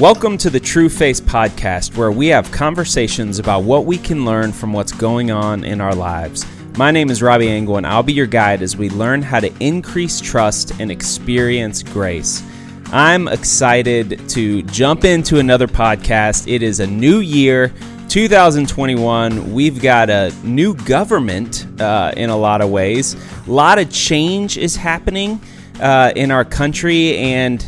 Welcome 0.00 0.38
to 0.38 0.48
the 0.48 0.58
Trueface 0.58 1.20
Podcast, 1.20 1.94
where 1.94 2.10
we 2.10 2.28
have 2.28 2.50
conversations 2.50 3.38
about 3.38 3.64
what 3.64 3.84
we 3.84 3.98
can 3.98 4.24
learn 4.24 4.50
from 4.50 4.72
what's 4.72 4.92
going 4.92 5.30
on 5.30 5.62
in 5.62 5.78
our 5.78 5.94
lives. 5.94 6.46
My 6.78 6.90
name 6.90 7.10
is 7.10 7.20
Robby 7.20 7.48
Engel, 7.48 7.76
and 7.76 7.86
I'll 7.86 8.02
be 8.02 8.14
your 8.14 8.26
guide 8.26 8.62
as 8.62 8.78
we 8.78 8.88
learn 8.88 9.20
how 9.20 9.40
to 9.40 9.52
increase 9.60 10.18
trust 10.18 10.72
and 10.80 10.90
experience 10.90 11.82
grace. 11.82 12.42
I'm 12.86 13.28
excited 13.28 14.26
to 14.30 14.62
jump 14.62 15.04
into 15.04 15.38
another 15.38 15.66
podcast. 15.66 16.50
It 16.50 16.62
is 16.62 16.80
a 16.80 16.86
new 16.86 17.18
year, 17.18 17.70
2021. 18.08 19.52
We've 19.52 19.82
got 19.82 20.08
a 20.08 20.32
new 20.42 20.76
government 20.76 21.66
uh, 21.78 22.14
in 22.16 22.30
a 22.30 22.36
lot 22.38 22.62
of 22.62 22.70
ways. 22.70 23.16
A 23.46 23.50
lot 23.50 23.78
of 23.78 23.90
change 23.90 24.56
is 24.56 24.76
happening 24.76 25.38
uh, 25.78 26.14
in 26.16 26.30
our 26.30 26.46
country, 26.46 27.18
and 27.18 27.60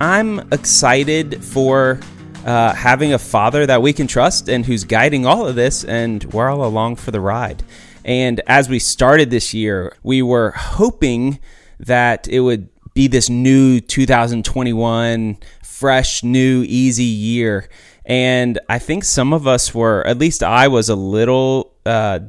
I'm 0.00 0.40
excited 0.50 1.44
for 1.44 2.00
uh, 2.46 2.72
having 2.72 3.12
a 3.12 3.18
father 3.18 3.66
that 3.66 3.82
we 3.82 3.92
can 3.92 4.06
trust 4.06 4.48
and 4.48 4.64
who's 4.64 4.84
guiding 4.84 5.26
all 5.26 5.46
of 5.46 5.56
this, 5.56 5.84
and 5.84 6.24
we're 6.32 6.48
all 6.48 6.64
along 6.64 6.96
for 6.96 7.10
the 7.10 7.20
ride. 7.20 7.62
And 8.02 8.40
as 8.46 8.70
we 8.70 8.78
started 8.78 9.28
this 9.28 9.52
year, 9.52 9.94
we 10.02 10.22
were 10.22 10.52
hoping 10.52 11.38
that 11.80 12.26
it 12.28 12.40
would 12.40 12.70
be 12.94 13.08
this 13.08 13.28
new 13.28 13.78
2021, 13.78 15.36
fresh, 15.62 16.24
new, 16.24 16.64
easy 16.66 17.04
year. 17.04 17.68
And 18.06 18.58
I 18.70 18.78
think 18.78 19.04
some 19.04 19.34
of 19.34 19.46
us 19.46 19.74
were, 19.74 20.06
at 20.06 20.16
least 20.16 20.42
I 20.42 20.68
was 20.68 20.88
a 20.88 20.96
little 20.96 21.74
uh, 21.84 22.20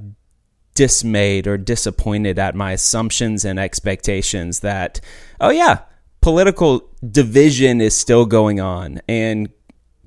dismayed 0.76 1.48
or 1.48 1.58
disappointed 1.58 2.38
at 2.38 2.54
my 2.54 2.74
assumptions 2.74 3.46
and 3.46 3.58
expectations 3.58 4.60
that, 4.60 5.00
oh, 5.40 5.52
yeah, 5.52 5.80
political 6.22 6.88
division 7.10 7.82
is 7.82 7.96
still 7.96 8.26
going 8.26 8.60
on 8.60 9.02
and 9.08 9.50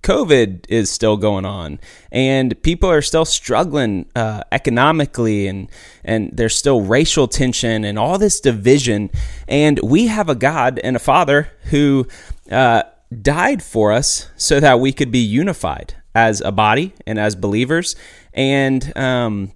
COVID 0.04 0.66
is 0.68 0.90
still 0.90 1.16
going 1.16 1.46
on, 1.46 1.80
and 2.12 2.62
people 2.62 2.90
are 2.90 3.00
still 3.00 3.24
struggling 3.24 4.04
uh, 4.14 4.42
economically, 4.52 5.46
and 5.46 5.70
and 6.04 6.30
there's 6.30 6.54
still 6.54 6.82
racial 6.82 7.26
tension 7.26 7.84
and 7.84 7.98
all 7.98 8.18
this 8.18 8.38
division. 8.38 9.10
And 9.48 9.80
we 9.82 10.08
have 10.08 10.28
a 10.28 10.34
God 10.34 10.78
and 10.84 10.94
a 10.94 10.98
Father 10.98 11.50
who 11.70 12.06
uh, 12.50 12.82
died 13.22 13.62
for 13.62 13.92
us 13.92 14.28
so 14.36 14.60
that 14.60 14.78
we 14.78 14.92
could 14.92 15.10
be 15.10 15.20
unified 15.20 15.94
as 16.14 16.42
a 16.42 16.52
body 16.52 16.92
and 17.06 17.18
as 17.18 17.34
believers. 17.34 17.96
And 18.34 18.94
um, 18.98 19.52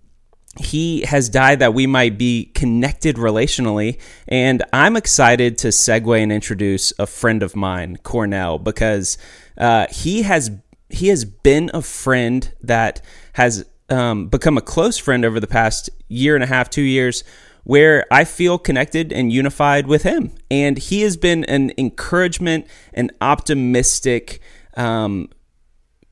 he 0.58 1.02
has 1.02 1.28
died 1.28 1.60
that 1.60 1.74
we 1.74 1.86
might 1.86 2.18
be 2.18 2.46
connected 2.54 3.16
relationally. 3.16 4.00
And 4.26 4.62
I'm 4.72 4.96
excited 4.96 5.58
to 5.58 5.68
segue 5.68 6.22
and 6.22 6.32
introduce 6.32 6.92
a 6.98 7.06
friend 7.06 7.42
of 7.42 7.56
mine, 7.56 7.98
Cornel, 8.02 8.58
because 8.58 9.18
uh, 9.56 9.86
he 9.90 10.22
has 10.22 10.50
he 10.90 11.08
has 11.08 11.24
been 11.24 11.70
a 11.74 11.82
friend 11.82 12.50
that 12.62 13.02
has 13.34 13.64
um, 13.90 14.28
become 14.28 14.56
a 14.56 14.62
close 14.62 14.96
friend 14.96 15.24
over 15.24 15.38
the 15.38 15.46
past 15.46 15.90
year 16.08 16.34
and 16.34 16.42
a 16.42 16.46
half, 16.46 16.70
two 16.70 16.82
years, 16.82 17.24
where 17.64 18.06
I 18.10 18.24
feel 18.24 18.58
connected 18.58 19.12
and 19.12 19.32
unified 19.32 19.86
with 19.86 20.02
him. 20.02 20.32
And 20.50 20.78
he 20.78 21.02
has 21.02 21.16
been 21.16 21.44
an 21.44 21.72
encouragement, 21.76 22.66
an 22.94 23.10
optimistic 23.20 24.40
um, 24.76 25.28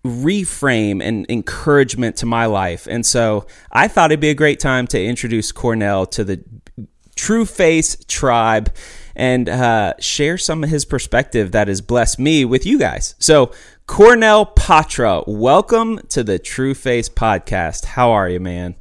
reframe 0.06 1.02
and 1.02 1.26
encouragement 1.28 2.16
to 2.16 2.26
my 2.26 2.46
life. 2.46 2.86
And 2.88 3.04
so 3.04 3.46
I 3.70 3.88
thought 3.88 4.10
it'd 4.10 4.20
be 4.20 4.30
a 4.30 4.34
great 4.34 4.60
time 4.60 4.86
to 4.88 5.02
introduce 5.02 5.52
Cornel 5.52 6.06
to 6.06 6.24
the 6.24 6.42
Trueface 7.16 8.06
tribe 8.06 8.72
and 9.14 9.48
uh, 9.48 9.94
share 9.98 10.36
some 10.36 10.62
of 10.62 10.70
his 10.70 10.84
perspective 10.84 11.52
that 11.52 11.68
has 11.68 11.80
blessed 11.80 12.18
me 12.18 12.44
with 12.44 12.66
you 12.66 12.78
guys. 12.78 13.14
So, 13.18 13.52
Cornel 13.86 14.46
Potra, 14.46 15.24
welcome 15.26 16.00
to 16.08 16.22
the 16.22 16.38
Trueface 16.38 17.08
podcast. 17.08 17.84
How 17.84 18.10
are 18.10 18.28
you, 18.28 18.40
man? 18.40 18.74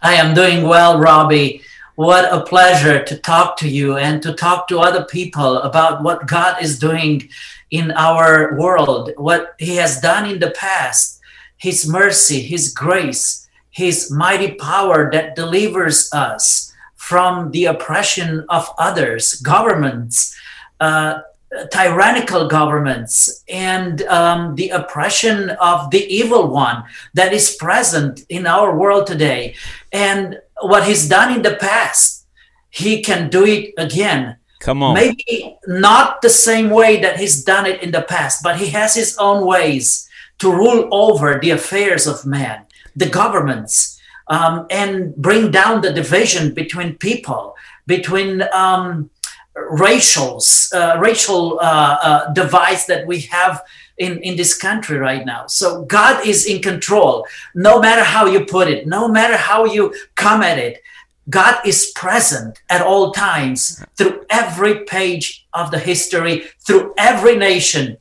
I 0.00 0.14
am 0.14 0.34
doing 0.34 0.66
well, 0.66 0.98
Robby. 0.98 1.62
What 1.94 2.32
a 2.32 2.40
pleasure 2.40 3.04
to 3.04 3.16
talk 3.18 3.56
to 3.58 3.68
you 3.68 3.96
and 3.96 4.22
to 4.22 4.32
talk 4.32 4.66
to 4.68 4.80
other 4.80 5.04
people 5.04 5.58
about 5.58 6.02
what 6.02 6.26
God 6.26 6.60
is 6.60 6.78
doing 6.78 7.28
in 7.72 7.90
our 7.92 8.54
world, 8.56 9.10
what 9.16 9.54
He 9.58 9.76
has 9.76 10.00
done 10.00 10.30
in 10.30 10.38
the 10.38 10.52
past, 10.52 11.18
His 11.56 11.88
mercy, 11.88 12.40
His 12.40 12.72
grace, 12.72 13.48
His 13.70 14.10
mighty 14.10 14.54
power 14.54 15.10
that 15.10 15.34
delivers 15.34 16.12
us 16.12 16.72
from 16.94 17.50
the 17.50 17.64
oppression 17.64 18.44
of 18.48 18.70
others, 18.78 19.40
governments, 19.40 20.36
uh, 20.78 21.22
tyrannical 21.70 22.46
governments, 22.46 23.42
and 23.48 24.02
um, 24.02 24.54
the 24.54 24.68
oppression 24.68 25.50
of 25.60 25.90
the 25.90 26.04
evil 26.06 26.48
one 26.48 26.84
that 27.14 27.32
is 27.32 27.56
present 27.56 28.24
in 28.28 28.46
our 28.46 28.76
world 28.76 29.06
today. 29.06 29.54
And 29.92 30.40
what 30.60 30.84
He's 30.84 31.08
done 31.08 31.34
in 31.34 31.42
the 31.42 31.56
past, 31.56 32.26
He 32.68 33.02
can 33.02 33.30
do 33.30 33.46
it 33.46 33.72
again 33.78 34.36
Come 34.62 34.80
on. 34.80 34.94
Maybe 34.94 35.58
not 35.66 36.22
the 36.22 36.30
same 36.30 36.70
way 36.70 37.00
that 37.00 37.18
he's 37.18 37.42
done 37.42 37.66
it 37.66 37.82
in 37.82 37.90
the 37.90 38.02
past, 38.02 38.44
but 38.44 38.58
he 38.58 38.68
has 38.68 38.94
his 38.94 39.18
own 39.18 39.44
ways 39.44 40.08
to 40.38 40.52
rule 40.52 40.88
over 40.92 41.40
the 41.40 41.50
affairs 41.50 42.06
of 42.06 42.24
man, 42.24 42.64
the 42.94 43.08
governments, 43.08 44.00
um, 44.28 44.66
and 44.70 45.16
bring 45.16 45.50
down 45.50 45.80
the 45.80 45.92
division 45.92 46.54
between 46.54 46.94
people, 46.94 47.56
between 47.88 48.42
um, 48.52 49.10
racials, 49.56 50.72
uh, 50.72 50.96
racial 51.00 51.58
uh, 51.58 51.98
uh, 52.00 52.32
divides 52.32 52.86
that 52.86 53.04
we 53.04 53.18
have 53.22 53.64
in, 53.98 54.22
in 54.22 54.36
this 54.36 54.56
country 54.56 54.96
right 54.96 55.26
now. 55.26 55.48
So 55.48 55.84
God 55.86 56.24
is 56.24 56.46
in 56.46 56.62
control, 56.62 57.26
no 57.56 57.80
matter 57.80 58.04
how 58.04 58.26
you 58.26 58.44
put 58.44 58.68
it, 58.68 58.86
no 58.86 59.08
matter 59.08 59.36
how 59.36 59.64
you 59.64 59.92
come 60.14 60.42
at 60.42 60.58
it. 60.58 60.82
God 61.28 61.64
is 61.64 61.92
present 61.94 62.60
at 62.68 62.82
all 62.82 63.12
times 63.12 63.84
through 63.96 64.24
every 64.28 64.84
page 64.84 65.46
of 65.52 65.70
the 65.70 65.78
history, 65.78 66.44
through 66.66 66.94
every 66.98 67.36
nation, 67.36 67.96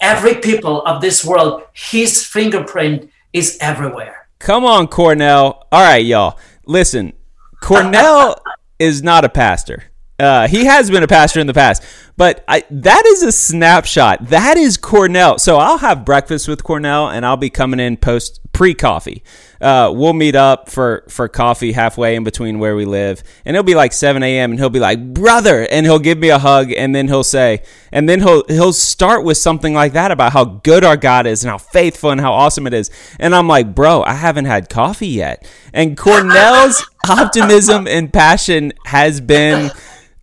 every 0.00 0.34
people 0.34 0.82
of 0.82 1.00
this 1.00 1.24
world. 1.24 1.62
His 1.72 2.26
fingerprint 2.26 3.10
is 3.32 3.56
everywhere. 3.60 4.28
Come 4.40 4.64
on, 4.64 4.88
Cornel. 4.88 5.66
All 5.70 5.82
right, 5.82 6.04
y'all. 6.04 6.38
Listen, 6.66 7.12
Cornel 7.60 8.36
is 8.78 9.02
not 9.02 9.24
a 9.24 9.28
pastor. 9.28 9.84
Uh, 10.18 10.46
he 10.46 10.64
has 10.64 10.90
been 10.90 11.02
a 11.02 11.08
pastor 11.08 11.40
in 11.40 11.46
the 11.46 11.54
past, 11.54 11.82
but 12.16 12.44
I, 12.46 12.64
that 12.70 13.06
is 13.06 13.22
a 13.22 13.32
snapshot. 13.32 14.28
That 14.28 14.56
is 14.56 14.76
Cornel. 14.76 15.38
So 15.38 15.56
I'll 15.56 15.78
have 15.78 16.04
breakfast 16.04 16.48
with 16.48 16.62
Cornel, 16.62 17.08
and 17.08 17.24
I'll 17.24 17.36
be 17.36 17.50
coming 17.50 17.80
in 17.80 17.96
post 17.96 18.40
pre 18.52 18.74
coffee. 18.74 19.22
Uh, 19.60 19.92
we'll 19.94 20.12
meet 20.12 20.34
up 20.34 20.68
for 20.68 21.04
for 21.08 21.28
coffee 21.28 21.72
halfway 21.72 22.16
in 22.16 22.24
between 22.24 22.58
where 22.58 22.74
we 22.74 22.84
live, 22.84 23.22
and 23.44 23.56
it'll 23.56 23.64
be 23.64 23.74
like 23.74 23.92
7 23.92 24.22
a.m. 24.22 24.50
and 24.50 24.60
he'll 24.60 24.70
be 24.70 24.80
like, 24.80 25.14
"Brother," 25.14 25.66
and 25.70 25.86
he'll 25.86 25.98
give 25.98 26.18
me 26.18 26.30
a 26.30 26.38
hug, 26.38 26.72
and 26.72 26.94
then 26.94 27.08
he'll 27.08 27.24
say, 27.24 27.62
and 27.92 28.08
then 28.08 28.20
he'll 28.20 28.44
he'll 28.48 28.72
start 28.72 29.24
with 29.24 29.38
something 29.38 29.72
like 29.74 29.92
that 29.92 30.10
about 30.10 30.32
how 30.32 30.44
good 30.44 30.84
our 30.84 30.96
God 30.96 31.26
is 31.26 31.44
and 31.44 31.50
how 31.50 31.58
faithful 31.58 32.10
and 32.10 32.20
how 32.20 32.32
awesome 32.32 32.66
it 32.66 32.74
is, 32.74 32.90
and 33.18 33.34
I'm 33.34 33.48
like, 33.48 33.74
"Bro, 33.74 34.02
I 34.02 34.14
haven't 34.14 34.46
had 34.46 34.68
coffee 34.68 35.08
yet," 35.08 35.48
and 35.72 35.96
Cornel's 35.96 36.84
optimism 37.08 37.86
and 37.86 38.12
passion 38.12 38.72
has 38.86 39.20
been 39.20 39.70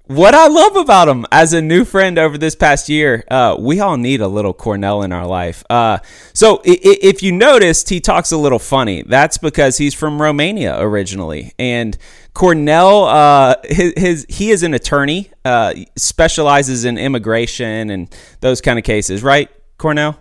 what 0.09 0.33
I 0.33 0.47
love 0.47 0.75
about 0.75 1.07
him 1.07 1.27
as 1.31 1.53
a 1.53 1.61
new 1.61 1.85
friend 1.85 2.17
over 2.17 2.35
this 2.35 2.55
past 2.55 2.89
year, 2.89 3.23
uh, 3.29 3.55
we 3.59 3.79
all 3.79 3.95
need 3.95 4.21
a 4.21 4.27
little 4.27 4.55
Cornel 4.55 5.03
in 5.03 5.11
our 5.11 5.27
life. 5.27 5.63
Uh, 5.69 5.99
so 6.33 6.61
if 6.65 7.21
you 7.21 7.31
noticed, 7.31 7.89
he 7.89 7.99
talks 7.99 8.31
a 8.31 8.37
little 8.37 8.57
funny. 8.57 9.03
That's 9.03 9.37
because 9.37 9.77
he's 9.77 9.93
from 9.93 10.19
Romania 10.19 10.81
originally, 10.81 11.53
and 11.59 11.95
Cornel, 12.33 13.03
uh, 13.03 13.55
his, 13.63 13.93
his, 13.95 14.25
he 14.29 14.49
is 14.49 14.63
an 14.63 14.73
attorney, 14.73 15.29
uh, 15.45 15.75
specializes 15.95 16.85
in 16.85 16.97
immigration 16.97 17.91
and 17.91 18.15
those 18.41 18.61
kind 18.61 18.79
of 18.79 18.85
cases, 18.85 19.21
right, 19.21 19.47
Cornel? 19.77 20.19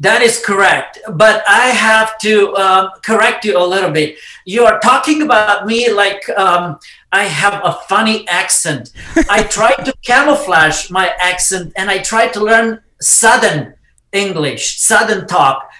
That 0.00 0.20
is 0.20 0.44
correct. 0.44 0.98
But 1.14 1.42
I 1.48 1.68
have 1.68 2.18
to 2.18 2.54
um, 2.56 2.90
correct 3.02 3.44
you 3.44 3.58
a 3.58 3.64
little 3.64 3.90
bit. 3.90 4.18
You 4.44 4.64
are 4.64 4.78
talking 4.80 5.22
about 5.22 5.66
me 5.66 5.90
like 5.90 6.28
um, 6.36 6.78
I 7.12 7.24
have 7.24 7.60
a 7.64 7.72
funny 7.88 8.28
accent. 8.28 8.92
I 9.30 9.42
tried 9.50 9.84
to 9.84 9.94
camouflage 10.02 10.90
my 10.90 11.12
accent 11.18 11.72
and 11.76 11.90
I 11.90 11.98
tried 11.98 12.34
to 12.34 12.44
learn 12.44 12.80
Southern 13.00 13.74
English, 14.12 14.78
Southern 14.80 15.26
talk. 15.26 15.70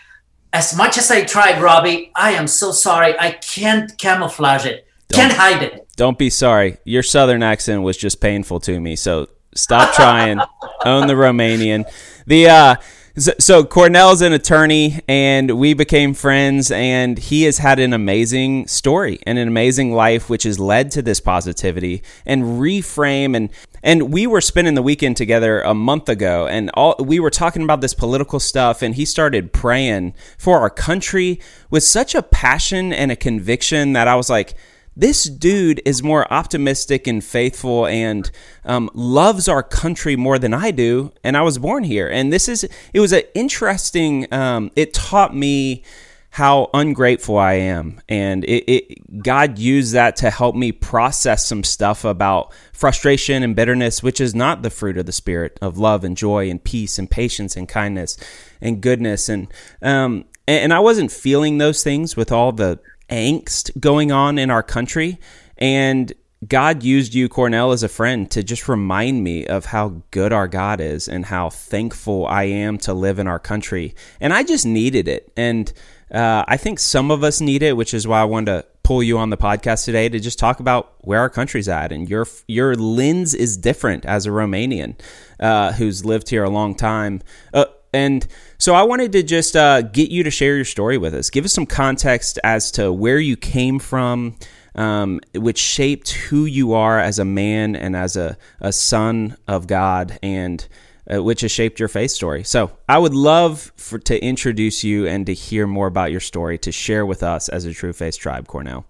As 0.52 0.74
much 0.74 0.96
as 0.96 1.10
I 1.10 1.24
tried, 1.24 1.60
Robby, 1.60 2.10
I 2.14 2.32
am 2.32 2.46
so 2.46 2.72
sorry. 2.72 3.18
I 3.18 3.32
can't 3.32 3.96
camouflage 3.98 4.64
it, 4.64 4.86
don't, 5.08 5.20
can't 5.20 5.32
hide 5.34 5.62
it. 5.62 5.86
Don't 5.96 6.16
be 6.16 6.30
sorry. 6.30 6.78
Your 6.84 7.02
Southern 7.02 7.42
accent 7.42 7.82
was 7.82 7.98
just 7.98 8.22
painful 8.22 8.60
to 8.60 8.80
me. 8.80 8.96
So 8.96 9.28
stop 9.54 9.94
trying. 9.94 10.40
Own 10.86 11.06
the 11.06 11.14
Romanian. 11.14 11.84
The, 12.26 12.48
uh, 12.48 12.76
So, 13.18 13.32
so 13.38 13.64
Cornel's 13.64 14.20
an 14.20 14.34
attorney, 14.34 15.00
and 15.08 15.58
we 15.58 15.72
became 15.72 16.12
friends. 16.12 16.70
And 16.70 17.16
he 17.16 17.44
has 17.44 17.56
had 17.56 17.78
an 17.78 17.94
amazing 17.94 18.66
story 18.66 19.20
and 19.26 19.38
an 19.38 19.48
amazing 19.48 19.92
life, 19.92 20.28
which 20.28 20.42
has 20.42 20.58
led 20.58 20.90
to 20.90 21.02
this 21.02 21.18
positivity 21.18 22.02
and 22.26 22.42
reframe. 22.60 23.34
And 23.34 23.48
and 23.82 24.12
we 24.12 24.26
were 24.26 24.42
spending 24.42 24.74
the 24.74 24.82
weekend 24.82 25.16
together 25.16 25.62
a 25.62 25.72
month 25.72 26.10
ago, 26.10 26.46
and 26.46 26.70
all 26.74 26.94
we 26.98 27.18
were 27.18 27.30
talking 27.30 27.62
about 27.62 27.80
this 27.80 27.94
political 27.94 28.38
stuff. 28.38 28.82
And 28.82 28.94
he 28.94 29.06
started 29.06 29.50
praying 29.50 30.12
for 30.36 30.58
our 30.58 30.70
country 30.70 31.40
with 31.70 31.84
such 31.84 32.14
a 32.14 32.22
passion 32.22 32.92
and 32.92 33.10
a 33.10 33.16
conviction 33.16 33.94
that 33.94 34.08
I 34.08 34.14
was 34.14 34.28
like 34.28 34.54
this 34.96 35.24
dude 35.24 35.82
is 35.84 36.02
more 36.02 36.30
optimistic 36.32 37.06
and 37.06 37.22
faithful 37.22 37.86
and 37.86 38.30
um, 38.64 38.90
loves 38.94 39.46
our 39.46 39.62
country 39.62 40.16
more 40.16 40.38
than 40.38 40.54
I 40.54 40.70
do. 40.70 41.12
And 41.22 41.36
I 41.36 41.42
was 41.42 41.58
born 41.58 41.84
here. 41.84 42.08
And 42.08 42.32
this 42.32 42.48
is, 42.48 42.64
it 42.94 43.00
was 43.00 43.12
an 43.12 43.22
interesting, 43.34 44.32
um, 44.32 44.70
it 44.74 44.94
taught 44.94 45.36
me 45.36 45.84
how 46.30 46.68
ungrateful 46.74 47.38
I 47.38 47.54
am. 47.54 48.00
And 48.08 48.44
it, 48.44 48.70
it, 48.70 49.22
God 49.22 49.58
used 49.58 49.94
that 49.94 50.16
to 50.16 50.30
help 50.30 50.54
me 50.54 50.72
process 50.72 51.46
some 51.46 51.64
stuff 51.64 52.04
about 52.04 52.52
frustration 52.72 53.42
and 53.42 53.56
bitterness, 53.56 54.02
which 54.02 54.20
is 54.20 54.34
not 54.34 54.62
the 54.62 54.70
fruit 54.70 54.98
of 54.98 55.06
the 55.06 55.12
Spirit 55.12 55.58
of 55.62 55.78
love 55.78 56.04
and 56.04 56.16
joy 56.16 56.50
and 56.50 56.62
peace 56.62 56.98
and 56.98 57.10
patience 57.10 57.56
and 57.56 57.68
kindness 57.68 58.18
and 58.60 58.82
goodness. 58.82 59.28
And, 59.28 59.48
um, 59.80 60.26
and 60.46 60.72
I 60.74 60.80
wasn't 60.80 61.10
feeling 61.10 61.58
those 61.58 61.82
things 61.82 62.16
with 62.16 62.30
all 62.30 62.52
the 62.52 62.80
angst 63.10 63.78
going 63.78 64.12
on 64.12 64.38
in 64.38 64.50
our 64.50 64.62
country. 64.62 65.18
And 65.58 66.12
God 66.46 66.82
used 66.82 67.14
you, 67.14 67.28
Cornel, 67.28 67.72
as 67.72 67.82
a 67.82 67.88
friend 67.88 68.30
to 68.30 68.42
just 68.42 68.68
remind 68.68 69.24
me 69.24 69.46
of 69.46 69.66
how 69.66 70.02
good 70.10 70.32
our 70.32 70.48
God 70.48 70.80
is 70.80 71.08
and 71.08 71.24
how 71.24 71.50
thankful 71.50 72.26
I 72.26 72.44
am 72.44 72.78
to 72.78 72.92
live 72.92 73.18
in 73.18 73.26
our 73.26 73.38
country. 73.38 73.94
And 74.20 74.32
I 74.32 74.42
just 74.42 74.66
needed 74.66 75.08
it. 75.08 75.32
And 75.36 75.72
uh, 76.10 76.44
I 76.46 76.56
think 76.56 76.78
some 76.78 77.10
of 77.10 77.24
us 77.24 77.40
need 77.40 77.62
it, 77.62 77.76
which 77.76 77.94
is 77.94 78.06
why 78.06 78.20
I 78.20 78.24
wanted 78.24 78.52
to 78.52 78.66
pull 78.82 79.02
you 79.02 79.18
on 79.18 79.30
the 79.30 79.36
podcast 79.36 79.84
today 79.84 80.08
to 80.08 80.20
just 80.20 80.38
talk 80.38 80.60
about 80.60 80.94
where 81.00 81.18
our 81.20 81.30
country's 81.30 81.68
at. 81.68 81.90
And 81.90 82.08
your 82.08 82.26
your 82.46 82.76
lens 82.76 83.34
is 83.34 83.56
different 83.56 84.04
as 84.04 84.26
a 84.26 84.30
Romanian 84.30 84.94
uh, 85.40 85.72
who's 85.72 86.04
lived 86.04 86.28
here 86.28 86.44
a 86.44 86.50
long 86.50 86.74
time. 86.74 87.22
Uh, 87.52 87.64
and 87.92 88.26
so 88.66 88.74
I 88.74 88.82
wanted 88.82 89.12
to 89.12 89.22
just 89.22 89.54
uh, 89.54 89.82
get 89.82 90.10
you 90.10 90.24
to 90.24 90.30
share 90.32 90.56
your 90.56 90.64
story 90.64 90.98
with 90.98 91.14
us. 91.14 91.30
Give 91.30 91.44
us 91.44 91.52
some 91.52 91.66
context 91.66 92.40
as 92.42 92.72
to 92.72 92.92
where 92.92 93.20
you 93.20 93.36
came 93.36 93.78
from, 93.78 94.34
um, 94.74 95.20
which 95.36 95.58
shaped 95.58 96.10
who 96.10 96.46
you 96.46 96.72
are 96.72 96.98
as 96.98 97.20
a 97.20 97.24
man 97.24 97.76
and 97.76 97.94
as 97.94 98.16
a, 98.16 98.36
a 98.58 98.72
son 98.72 99.36
of 99.46 99.68
God, 99.68 100.18
and 100.20 100.66
uh, 101.08 101.22
which 101.22 101.42
has 101.42 101.52
shaped 101.52 101.78
your 101.78 101.88
faith 101.88 102.10
story. 102.10 102.42
So 102.42 102.72
I 102.88 102.98
would 102.98 103.14
love 103.14 103.70
for, 103.76 104.00
to 104.00 104.20
introduce 104.20 104.82
you 104.82 105.06
and 105.06 105.26
to 105.26 105.32
hear 105.32 105.68
more 105.68 105.86
about 105.86 106.10
your 106.10 106.18
story 106.18 106.58
to 106.58 106.72
share 106.72 107.06
with 107.06 107.22
us 107.22 107.48
as 107.48 107.66
a 107.66 107.68
Trueface 107.68 108.18
Tribe, 108.18 108.48
Cornel. 108.48 108.84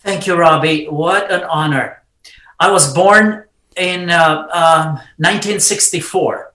Thank 0.00 0.26
you, 0.26 0.34
Robby. 0.34 0.84
What 0.88 1.32
an 1.32 1.44
honor. 1.44 2.02
I 2.60 2.70
was 2.70 2.92
born 2.92 3.46
in 3.76 4.10
uh, 4.10 4.46
uh, 4.52 4.84
1964 5.16 6.47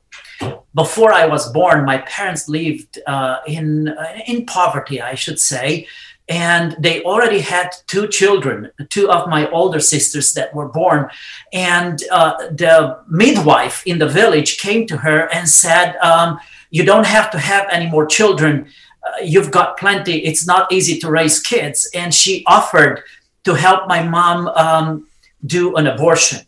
before 0.76 1.14
I 1.14 1.26
was 1.26 1.52
born, 1.52 1.86
my 1.86 2.00
parents 2.00 2.50
lived 2.50 3.00
uh, 3.06 3.38
in 3.48 3.90
uh, 3.90 4.20
in 4.28 4.46
poverty, 4.46 5.02
I 5.02 5.16
should 5.16 5.40
say, 5.40 5.88
and 6.30 6.76
they 6.80 7.04
already 7.04 7.40
had 7.40 7.70
two 7.88 8.08
children, 8.08 8.72
two 8.90 9.12
of 9.12 9.30
my 9.30 9.50
older 9.52 9.80
sisters 9.80 10.34
that 10.34 10.54
were 10.56 10.70
born, 10.70 11.10
and 11.52 12.04
uh, 12.12 12.34
the 12.50 12.98
midwife 13.10 13.86
in 13.86 14.00
the 14.00 14.08
village 14.08 14.58
came 14.58 14.88
to 14.88 14.98
her 14.98 15.32
and 15.34 15.48
said, 15.48 15.96
um, 15.98 16.40
"You 16.72 16.84
don't 16.86 17.06
have 17.06 17.30
to 17.32 17.40
have 17.40 17.68
any 17.72 17.90
more 17.90 18.06
children. 18.06 18.68
Uh, 19.06 19.24
you've 19.24 19.52
got 19.52 19.78
plenty. 19.78 20.26
It's 20.26 20.48
not 20.48 20.72
easy 20.72 21.00
to 21.00 21.12
raise 21.12 21.40
kids." 21.40 21.90
And 21.94 22.14
she 22.14 22.44
offered 22.48 23.04
to 23.44 23.54
help 23.54 23.88
my 23.88 24.02
mom 24.02 24.48
um, 24.48 25.08
do 25.46 25.76
an 25.76 25.88
abortion 25.88 26.40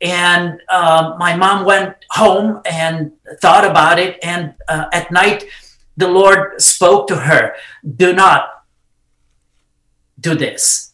and 0.00 0.60
uh, 0.68 1.16
my 1.18 1.34
mom 1.36 1.64
went 1.64 1.96
home 2.10 2.60
and 2.64 3.12
thought 3.40 3.64
about 3.64 3.98
it. 3.98 4.18
And 4.22 4.54
uh, 4.68 4.86
at 4.92 5.10
night 5.10 5.44
the 5.96 6.08
lord 6.08 6.60
spoke 6.62 7.08
to 7.08 7.16
her 7.16 7.56
do 7.96 8.12
not 8.12 8.64
do 10.20 10.34
this. 10.34 10.92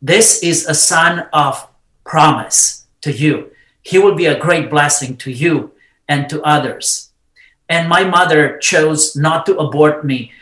This 0.00 0.42
is 0.42 0.66
a 0.66 0.74
son 0.74 1.26
of 1.32 1.66
promise 2.04 2.86
to 3.00 3.12
you. 3.12 3.50
He 3.82 3.98
will 3.98 4.14
be 4.14 4.26
a 4.26 4.38
great 4.38 4.70
blessing 4.70 5.16
to 5.18 5.30
you 5.30 5.72
and 6.08 6.28
to 6.30 6.42
others. 6.42 7.10
And 7.68 7.88
my 7.88 8.04
mother 8.04 8.58
chose 8.58 9.16
not 9.16 9.44
to 9.46 9.58
abort 9.58 10.04
me. 10.04 10.32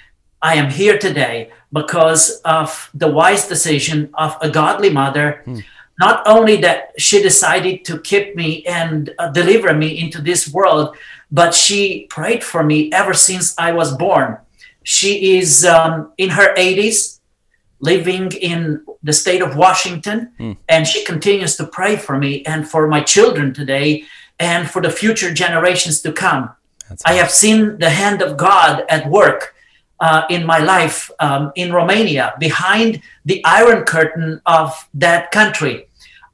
I 0.43 0.55
am 0.55 0.71
here 0.71 0.99
today 0.99 1.51
because 1.73 2.41
of 2.45 2.91
the 2.95 3.09
wise 3.09 3.49
decision 3.49 4.11
of 4.15 4.37
a 4.41 4.49
godly 4.51 4.91
mother 4.91 5.43
hmm 5.45 5.61
not 5.99 6.27
only 6.27 6.57
that 6.57 6.93
she 6.99 7.23
decided 7.23 7.85
to 7.87 7.99
keep 8.01 8.37
me 8.37 8.65
and 8.67 9.15
uh, 9.19 9.31
deliver 9.31 9.73
me 9.73 9.99
into 9.99 10.21
this 10.21 10.53
world, 10.53 10.97
but 11.31 11.55
she 11.55 12.07
prayed 12.11 12.45
for 12.45 12.63
me 12.63 12.93
ever 12.93 13.15
since 13.15 13.55
I 13.59 13.73
was 13.73 13.97
born. 13.97 14.39
She 14.83 15.37
is 15.39 15.65
um, 15.65 16.13
in 16.19 16.31
her 16.31 16.55
80s, 16.55 17.19
living 17.81 18.31
in 18.33 18.85
the 19.03 19.13
state 19.13 19.43
of 19.43 19.57
Washington, 19.57 20.33
mm. 20.39 20.57
and 20.69 20.87
she 20.87 21.05
continues 21.05 21.57
to 21.57 21.67
pray 21.67 21.97
for 21.97 22.19
me 22.19 22.45
and 22.45 22.69
for 22.69 22.87
my 22.89 23.01
children 23.01 23.53
today 23.53 24.05
and 24.39 24.71
for 24.71 24.83
the 24.83 24.91
future 24.91 25.33
generations 25.33 26.01
to 26.03 26.13
come. 26.13 26.51
That's 26.89 27.03
I 27.05 27.15
have 27.15 27.31
seen 27.31 27.79
the 27.79 27.91
hand 27.91 28.23
of 28.23 28.37
God 28.37 28.85
at 28.89 29.09
work 29.09 29.56
uh, 30.01 30.23
in 30.29 30.45
my 30.45 30.59
life 30.59 31.11
um, 31.21 31.53
in 31.55 31.73
Romania, 31.73 32.35
behind 32.39 33.01
the 33.25 33.45
iron 33.45 33.85
curtain 33.85 34.41
of 34.47 34.89
that 34.95 35.31
country. 35.31 35.89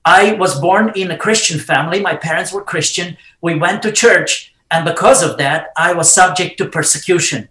I 0.05 0.32
was 0.32 0.59
born 0.61 0.93
in 0.97 1.11
a 1.11 1.17
Christian 1.17 1.61
family. 1.61 2.00
My 2.00 2.17
parents 2.17 2.53
were 2.53 2.64
Christian. 2.64 3.17
We 3.41 3.55
went 3.55 3.82
to 3.82 3.93
church, 3.93 4.53
and 4.70 4.85
because 4.85 5.23
of 5.23 5.38
that, 5.38 5.69
I 5.76 5.93
was 5.93 6.12
subject 6.12 6.59
to 6.59 6.69
persecution. 6.69 7.49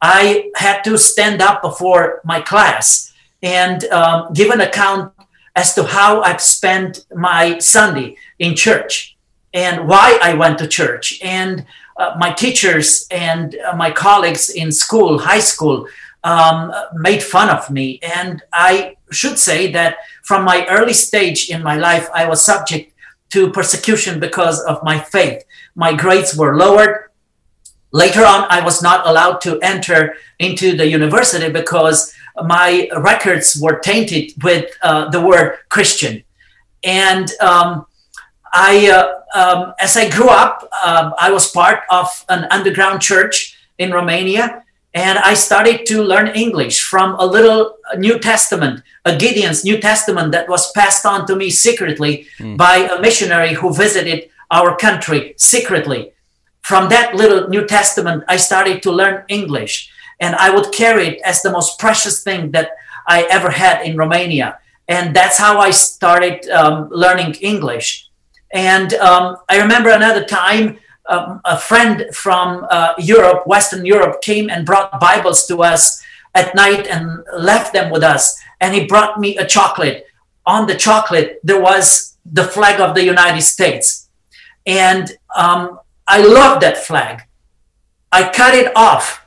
I 0.00 0.50
had 0.56 0.82
to 0.82 0.98
stand 0.98 1.40
up 1.42 1.62
before 1.62 2.20
my 2.24 2.40
class 2.40 3.12
and 3.42 3.84
um, 3.84 4.32
give 4.32 4.50
an 4.50 4.60
account 4.60 5.12
as 5.54 5.74
to 5.74 5.84
how 5.84 6.22
I've 6.22 6.40
spent 6.40 7.04
my 7.14 7.58
Sunday 7.58 8.16
in 8.38 8.56
church 8.56 9.16
and 9.52 9.86
why 9.86 10.18
I 10.22 10.34
went 10.34 10.58
to 10.58 10.66
church. 10.66 11.20
And 11.22 11.66
uh, 11.96 12.14
my 12.18 12.32
teachers 12.32 13.06
and 13.10 13.56
uh, 13.56 13.76
my 13.76 13.90
colleagues 13.90 14.50
in 14.50 14.72
school, 14.72 15.18
high 15.18 15.40
school, 15.40 15.86
um, 16.24 16.72
made 16.94 17.22
fun 17.22 17.50
of 17.50 17.70
me. 17.70 17.98
And 18.02 18.42
I 18.52 18.96
should 19.10 19.38
say 19.38 19.72
that 19.72 19.96
from 20.22 20.44
my 20.44 20.66
early 20.68 20.92
stage 20.92 21.50
in 21.50 21.62
my 21.62 21.76
life, 21.76 22.08
I 22.14 22.28
was 22.28 22.42
subject 22.42 22.92
to 23.30 23.50
persecution 23.50 24.20
because 24.20 24.60
of 24.64 24.82
my 24.82 24.98
faith. 24.98 25.44
My 25.74 25.92
grades 25.94 26.36
were 26.36 26.56
lowered. 26.56 27.10
Later 27.90 28.24
on, 28.24 28.46
I 28.48 28.64
was 28.64 28.82
not 28.82 29.06
allowed 29.06 29.40
to 29.42 29.58
enter 29.60 30.14
into 30.38 30.76
the 30.76 30.86
university 30.86 31.50
because 31.50 32.14
my 32.44 32.88
records 32.96 33.58
were 33.60 33.78
tainted 33.78 34.32
with 34.42 34.70
uh, 34.82 35.10
the 35.10 35.20
word 35.20 35.58
Christian. 35.68 36.22
And 36.84 37.30
um, 37.40 37.86
I, 38.52 38.90
uh, 38.90 39.38
um, 39.38 39.74
as 39.80 39.96
I 39.96 40.10
grew 40.10 40.28
up, 40.28 40.68
uh, 40.84 41.12
I 41.18 41.30
was 41.30 41.50
part 41.50 41.80
of 41.90 42.24
an 42.28 42.46
underground 42.50 43.00
church 43.00 43.56
in 43.78 43.92
Romania, 43.92 44.62
and 44.94 45.18
I 45.18 45.34
started 45.34 45.86
to 45.86 46.02
learn 46.02 46.28
English 46.28 46.82
from 46.82 47.16
a 47.18 47.24
little 47.24 47.76
New 47.96 48.18
Testament, 48.18 48.82
a 49.06 49.16
Gideon's 49.16 49.64
New 49.64 49.78
Testament 49.78 50.32
that 50.32 50.48
was 50.48 50.70
passed 50.72 51.06
on 51.06 51.26
to 51.26 51.36
me 51.36 51.48
secretly 51.48 52.26
mm. 52.38 52.58
by 52.58 52.76
a 52.76 53.00
missionary 53.00 53.54
who 53.54 53.72
visited 53.72 54.28
our 54.50 54.76
country 54.76 55.34
secretly. 55.38 56.12
From 56.60 56.90
that 56.90 57.14
little 57.14 57.48
New 57.48 57.66
Testament, 57.66 58.22
I 58.28 58.36
started 58.36 58.82
to 58.82 58.92
learn 58.92 59.24
English, 59.28 59.90
and 60.20 60.36
I 60.36 60.50
would 60.50 60.72
carry 60.72 61.08
it 61.08 61.20
as 61.24 61.40
the 61.40 61.50
most 61.50 61.78
precious 61.78 62.22
thing 62.22 62.50
that 62.50 62.70
I 63.06 63.26
ever 63.30 63.50
had 63.50 63.84
in 63.86 63.96
Romania. 63.96 64.58
And 64.88 65.16
that's 65.16 65.38
how 65.38 65.58
I 65.58 65.70
started 65.70 66.48
um, 66.50 66.88
learning 66.90 67.34
English. 67.40 68.10
And 68.52 68.94
um, 68.94 69.36
I 69.48 69.58
remember 69.60 69.90
another 69.90 70.24
time 70.24 70.78
um, 71.08 71.40
a 71.44 71.58
friend 71.58 72.06
from 72.12 72.66
uh, 72.70 72.94
Europe, 72.98 73.46
Western 73.46 73.84
Europe, 73.84 74.22
came 74.22 74.50
and 74.50 74.64
brought 74.64 75.00
Bibles 75.00 75.46
to 75.46 75.62
us 75.62 76.02
at 76.34 76.54
night 76.54 76.86
and 76.86 77.24
left 77.36 77.72
them 77.72 77.90
with 77.90 78.02
us. 78.02 78.38
And 78.60 78.74
he 78.74 78.86
brought 78.86 79.18
me 79.18 79.36
a 79.36 79.46
chocolate. 79.46 80.06
On 80.46 80.66
the 80.66 80.74
chocolate, 80.74 81.40
there 81.42 81.60
was 81.60 82.16
the 82.24 82.44
flag 82.44 82.80
of 82.80 82.94
the 82.94 83.04
United 83.04 83.42
States. 83.42 84.08
And 84.66 85.10
um, 85.34 85.80
I 86.06 86.22
loved 86.22 86.62
that 86.62 86.78
flag. 86.78 87.22
I 88.10 88.28
cut 88.28 88.54
it 88.54 88.72
off 88.76 89.26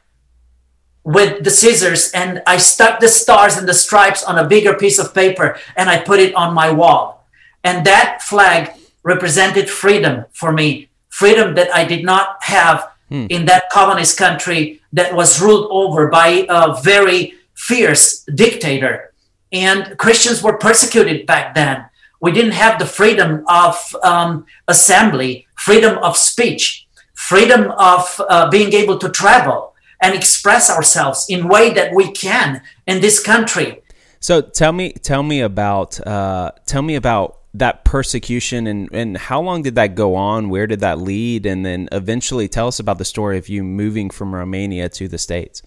with 1.04 1.44
the 1.44 1.50
scissors 1.50 2.12
and 2.12 2.42
I 2.48 2.58
stuck 2.58 3.00
the 3.00 3.08
stars 3.08 3.58
and 3.58 3.68
the 3.68 3.74
stripes 3.74 4.24
on 4.24 4.38
a 4.38 4.48
bigger 4.48 4.74
piece 4.74 4.98
of 4.98 5.14
paper 5.14 5.58
and 5.76 5.90
I 5.90 6.00
put 6.00 6.20
it 6.20 6.34
on 6.36 6.54
my 6.54 6.72
wall. 6.72 7.28
And 7.64 7.86
that 7.86 8.22
flag 8.22 8.72
represented 9.06 9.70
freedom 9.70 10.26
for 10.34 10.52
me 10.52 10.90
freedom 11.16 11.56
that 11.56 11.74
I 11.74 11.86
did 11.86 12.04
not 12.04 12.44
have 12.44 12.92
hmm. 13.08 13.28
in 13.30 13.46
that 13.46 13.70
communist 13.72 14.18
country 14.18 14.82
that 14.92 15.16
was 15.16 15.42
ruled 15.42 15.68
over 15.72 16.10
by 16.10 16.46
a 16.50 16.76
very 16.82 17.36
fierce 17.54 18.26
dictator. 18.36 19.14
And 19.54 19.98
Christians 19.98 20.44
were 20.44 20.58
persecuted 20.58 21.26
back 21.26 21.56
then. 21.56 21.86
We 22.20 22.34
didn't 22.34 22.60
have 22.64 22.80
the 22.80 22.86
freedom 22.86 23.46
of 23.48 23.96
um, 24.04 24.46
assembly, 24.68 25.48
freedom 25.56 25.98
of 26.00 26.18
speech, 26.18 26.86
freedom 27.14 27.72
of 27.78 28.02
uh, 28.28 28.50
being 28.50 28.74
able 28.74 28.98
to 28.98 29.08
travel 29.08 29.74
and 30.02 30.14
express 30.14 30.70
ourselves 30.70 31.28
in 31.30 31.48
way 31.48 31.74
that 31.74 31.94
we 31.94 32.12
can 32.12 32.62
in 32.88 33.00
this 33.00 33.24
country. 33.24 33.82
So 34.20 34.42
tell 34.42 34.74
me, 34.74 34.92
tell 34.92 35.24
me 35.24 35.40
about, 35.40 36.06
uh, 36.06 36.52
tell 36.66 36.82
me 36.82 36.96
about 36.96 37.38
that 37.60 37.86
persecution 37.86 38.68
and, 38.68 38.90
and 38.92 39.18
how 39.18 39.42
long 39.42 39.62
did 39.62 39.76
that 39.76 39.96
go 39.96 40.16
on? 40.16 40.50
Where 40.50 40.68
did 40.68 40.82
that 40.82 41.00
lead? 41.00 41.46
And 41.46 41.66
then 41.66 41.88
eventually 41.92 42.48
tell 42.48 42.68
us 42.68 42.80
about 42.80 42.98
the 42.98 43.06
story 43.06 43.38
of 43.38 43.50
you 43.50 43.64
moving 43.64 44.10
from 44.10 44.34
Romania 44.34 44.90
to 44.90 45.08
the 45.08 45.18
States. 45.18 45.62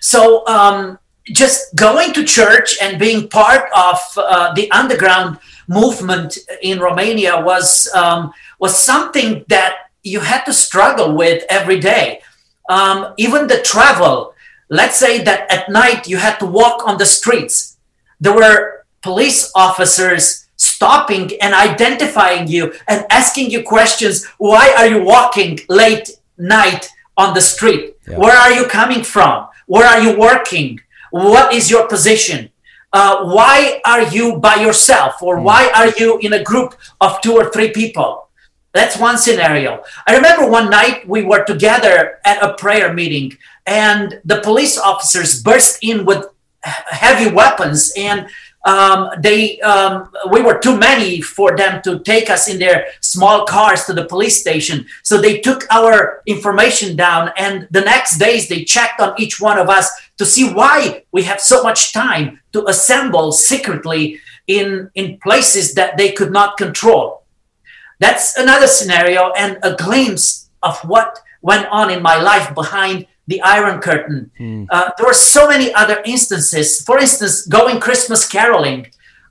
So, 0.00 0.46
um, 0.46 0.98
just 1.32 1.74
going 1.76 2.12
to 2.14 2.24
church 2.24 2.78
and 2.80 2.98
being 2.98 3.28
part 3.28 3.68
of 3.76 3.98
uh, 4.16 4.54
the 4.54 4.70
underground 4.70 5.38
movement 5.66 6.38
in 6.62 6.78
Romania 6.80 7.38
was 7.40 7.92
um, 7.94 8.32
was 8.58 8.78
something 8.78 9.44
that 9.48 9.90
you 10.02 10.20
had 10.20 10.44
to 10.44 10.52
struggle 10.52 11.14
with 11.14 11.44
every 11.50 11.78
day. 11.80 12.20
Um, 12.70 13.12
even 13.18 13.46
the 13.46 13.60
travel. 13.60 14.34
Let's 14.70 14.98
say 14.98 15.22
that 15.24 15.50
at 15.50 15.70
night 15.70 16.08
you 16.08 16.18
had 16.18 16.38
to 16.38 16.46
walk 16.46 16.86
on 16.86 16.98
the 16.98 17.06
streets. 17.06 17.78
There 18.20 18.34
were 18.34 18.84
police 19.02 19.50
officers 19.54 20.47
stopping 20.58 21.30
and 21.40 21.54
identifying 21.54 22.46
you 22.46 22.74
and 22.86 23.06
asking 23.10 23.50
you 23.50 23.62
questions. 23.62 24.26
Why 24.36 24.74
are 24.76 24.86
you 24.86 25.02
walking 25.02 25.60
late 25.68 26.10
night 26.36 26.90
on 27.16 27.34
the 27.34 27.40
street? 27.40 27.96
Yeah. 28.06 28.18
Where 28.18 28.36
are 28.36 28.52
you 28.52 28.66
coming 28.66 29.02
from? 29.02 29.48
Where 29.66 29.86
are 29.86 30.00
you 30.00 30.18
working? 30.18 30.80
What 31.10 31.54
is 31.54 31.70
your 31.70 31.88
position? 31.88 32.50
Uh, 32.92 33.24
why 33.24 33.80
are 33.84 34.02
you 34.02 34.38
by 34.38 34.56
yourself 34.56 35.22
or 35.22 35.38
mm. 35.38 35.42
why 35.42 35.70
are 35.74 35.90
you 35.98 36.18
in 36.18 36.32
a 36.32 36.42
group 36.42 36.74
of 37.00 37.20
two 37.20 37.34
or 37.34 37.50
three 37.50 37.70
people? 37.70 38.28
That's 38.72 38.98
one 38.98 39.18
scenario. 39.18 39.82
I 40.06 40.16
remember 40.16 40.48
one 40.48 40.70
night 40.70 41.08
we 41.08 41.22
were 41.22 41.44
together 41.44 42.18
at 42.24 42.42
a 42.42 42.54
prayer 42.54 42.92
meeting 42.92 43.36
and 43.66 44.20
the 44.24 44.40
police 44.40 44.78
officers 44.78 45.42
burst 45.42 45.78
in 45.82 46.04
with 46.04 46.26
heavy 46.62 47.30
weapons 47.30 47.92
and 47.96 48.28
um, 48.64 49.10
they 49.20 49.60
um, 49.60 50.10
we 50.30 50.42
were 50.42 50.58
too 50.58 50.76
many 50.76 51.20
for 51.20 51.56
them 51.56 51.80
to 51.82 52.00
take 52.00 52.28
us 52.28 52.48
in 52.48 52.58
their 52.58 52.88
small 53.00 53.46
cars 53.46 53.84
to 53.84 53.92
the 53.92 54.04
police 54.04 54.40
station. 54.40 54.86
So 55.04 55.20
they 55.20 55.40
took 55.40 55.66
our 55.70 56.22
information 56.26 56.96
down 56.96 57.30
and 57.36 57.68
the 57.70 57.80
next 57.80 58.18
days 58.18 58.48
they 58.48 58.64
checked 58.64 59.00
on 59.00 59.14
each 59.18 59.40
one 59.40 59.58
of 59.58 59.68
us 59.68 59.88
to 60.18 60.26
see 60.26 60.52
why 60.52 61.04
we 61.12 61.22
have 61.22 61.40
so 61.40 61.62
much 61.62 61.92
time 61.92 62.40
to 62.52 62.66
assemble 62.66 63.32
secretly 63.32 64.20
in 64.46 64.90
in 64.94 65.18
places 65.18 65.74
that 65.74 65.96
they 65.96 66.12
could 66.12 66.32
not 66.32 66.56
control. 66.56 67.22
That's 68.00 68.36
another 68.36 68.66
scenario 68.66 69.32
and 69.32 69.58
a 69.62 69.74
glimpse 69.74 70.50
of 70.62 70.78
what 70.80 71.20
went 71.42 71.66
on 71.68 71.90
in 71.90 72.02
my 72.02 72.20
life 72.20 72.54
behind 72.54 73.06
the 73.28 73.40
Iron 73.42 73.80
Curtain. 73.80 74.30
Mm. 74.40 74.66
Uh, 74.70 74.90
there 74.96 75.06
were 75.06 75.12
so 75.12 75.46
many 75.46 75.72
other 75.74 76.02
instances. 76.04 76.82
For 76.82 76.98
instance, 76.98 77.46
going 77.46 77.78
Christmas 77.78 78.26
caroling 78.26 78.88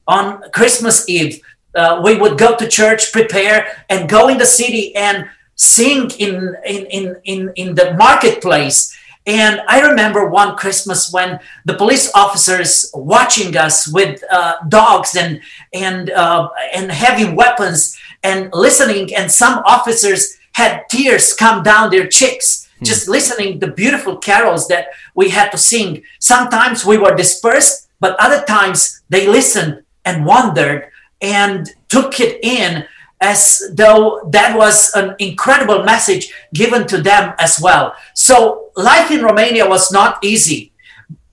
on 0.07 0.41
Christmas 0.51 1.09
Eve. 1.09 1.41
Uh, 1.75 2.01
we 2.03 2.15
would 2.15 2.37
go 2.37 2.55
to 2.55 2.67
church, 2.67 3.11
prepare, 3.11 3.85
and 3.89 4.09
go 4.09 4.29
in 4.29 4.37
the 4.37 4.45
city 4.45 4.95
and 4.95 5.27
sing 5.55 6.09
in, 6.17 6.55
in, 6.65 6.85
in, 6.85 7.15
in, 7.25 7.51
in 7.55 7.75
the 7.75 7.93
marketplace. 7.95 8.95
And 9.25 9.61
I 9.67 9.81
remember 9.81 10.29
one 10.29 10.55
Christmas 10.55 11.11
when 11.11 11.39
the 11.65 11.73
police 11.73 12.09
officers 12.15 12.89
watching 12.93 13.57
us 13.57 13.85
with 13.87 14.23
uh, 14.31 14.55
dogs 14.69 15.17
and 15.17 15.41
and 15.73 16.09
uh, 16.11 16.47
and 16.73 16.89
heavy 16.89 17.33
weapons 17.33 17.99
and 18.23 18.49
listening, 18.53 19.13
and 19.13 19.29
some 19.29 19.61
officers 19.65 20.37
had 20.53 20.83
tears 20.89 21.33
come 21.33 21.61
down 21.61 21.89
their 21.89 22.07
cheeks. 22.07 22.66
Hmm. 22.79 22.85
just 22.85 23.07
listening 23.07 23.59
the 23.59 23.71
beautiful 23.71 24.17
carols 24.17 24.67
that 24.67 24.87
we 25.15 25.29
had 25.29 25.49
to 25.49 25.57
sing. 25.57 26.03
Sometimes 26.19 26.85
we 26.85 26.97
were 26.97 27.15
dispersed, 27.15 27.89
but 27.99 28.15
other 28.19 28.43
times 28.45 29.01
they 29.09 29.27
listened 29.27 29.83
and 30.05 30.25
wondered 30.25 30.89
and 31.21 31.69
took 31.89 32.19
it 32.19 32.43
in 32.43 32.85
as 33.19 33.63
though 33.73 34.29
that 34.31 34.55
was 34.55 34.93
an 34.93 35.15
incredible 35.17 35.83
message 35.83 36.31
given 36.53 36.85
to 36.85 37.01
them 37.01 37.33
as 37.39 37.59
well. 37.59 37.95
So 38.13 38.69
life 38.75 39.09
in 39.09 39.23
Romania 39.23 39.67
was 39.67 39.91
not 39.91 40.23
easy. 40.23 40.71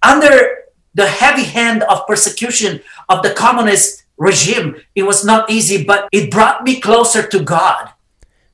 Under 0.02 0.64
the 0.94 1.06
heavy 1.06 1.44
hand 1.44 1.82
of 1.82 2.06
persecution 2.06 2.80
of 3.10 3.22
the 3.22 3.34
communist 3.34 4.04
regime, 4.16 4.76
it 4.94 5.02
was 5.02 5.24
not 5.24 5.50
easy, 5.50 5.84
but 5.84 6.08
it 6.10 6.30
brought 6.30 6.64
me 6.64 6.80
closer 6.80 7.26
to 7.26 7.40
God 7.40 7.90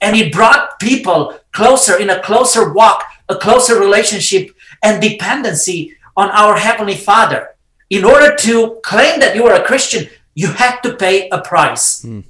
and 0.01 0.17
it 0.17 0.33
brought 0.33 0.81
people 0.81 1.39
closer 1.53 1.99
in 1.99 2.11
a 2.11 2.23
closer 2.23 2.73
walk, 2.73 3.05
a 3.29 3.37
closer 3.37 3.79
relationship 3.79 4.51
and 4.83 5.03
dependency 5.03 5.95
on 6.17 6.31
our 6.31 6.57
Heavenly 6.57 6.97
Father. 6.97 7.55
In 7.91 8.05
order 8.05 8.35
to 8.37 8.81
claim 8.85 9.21
that 9.21 9.35
you 9.35 9.47
are 9.47 9.55
a 9.55 9.65
Christian, 9.65 10.09
you 10.35 10.49
had 10.49 10.81
to 10.81 10.95
pay 10.95 11.29
a 11.31 11.41
price. 11.41 12.03
Mm. 12.03 12.25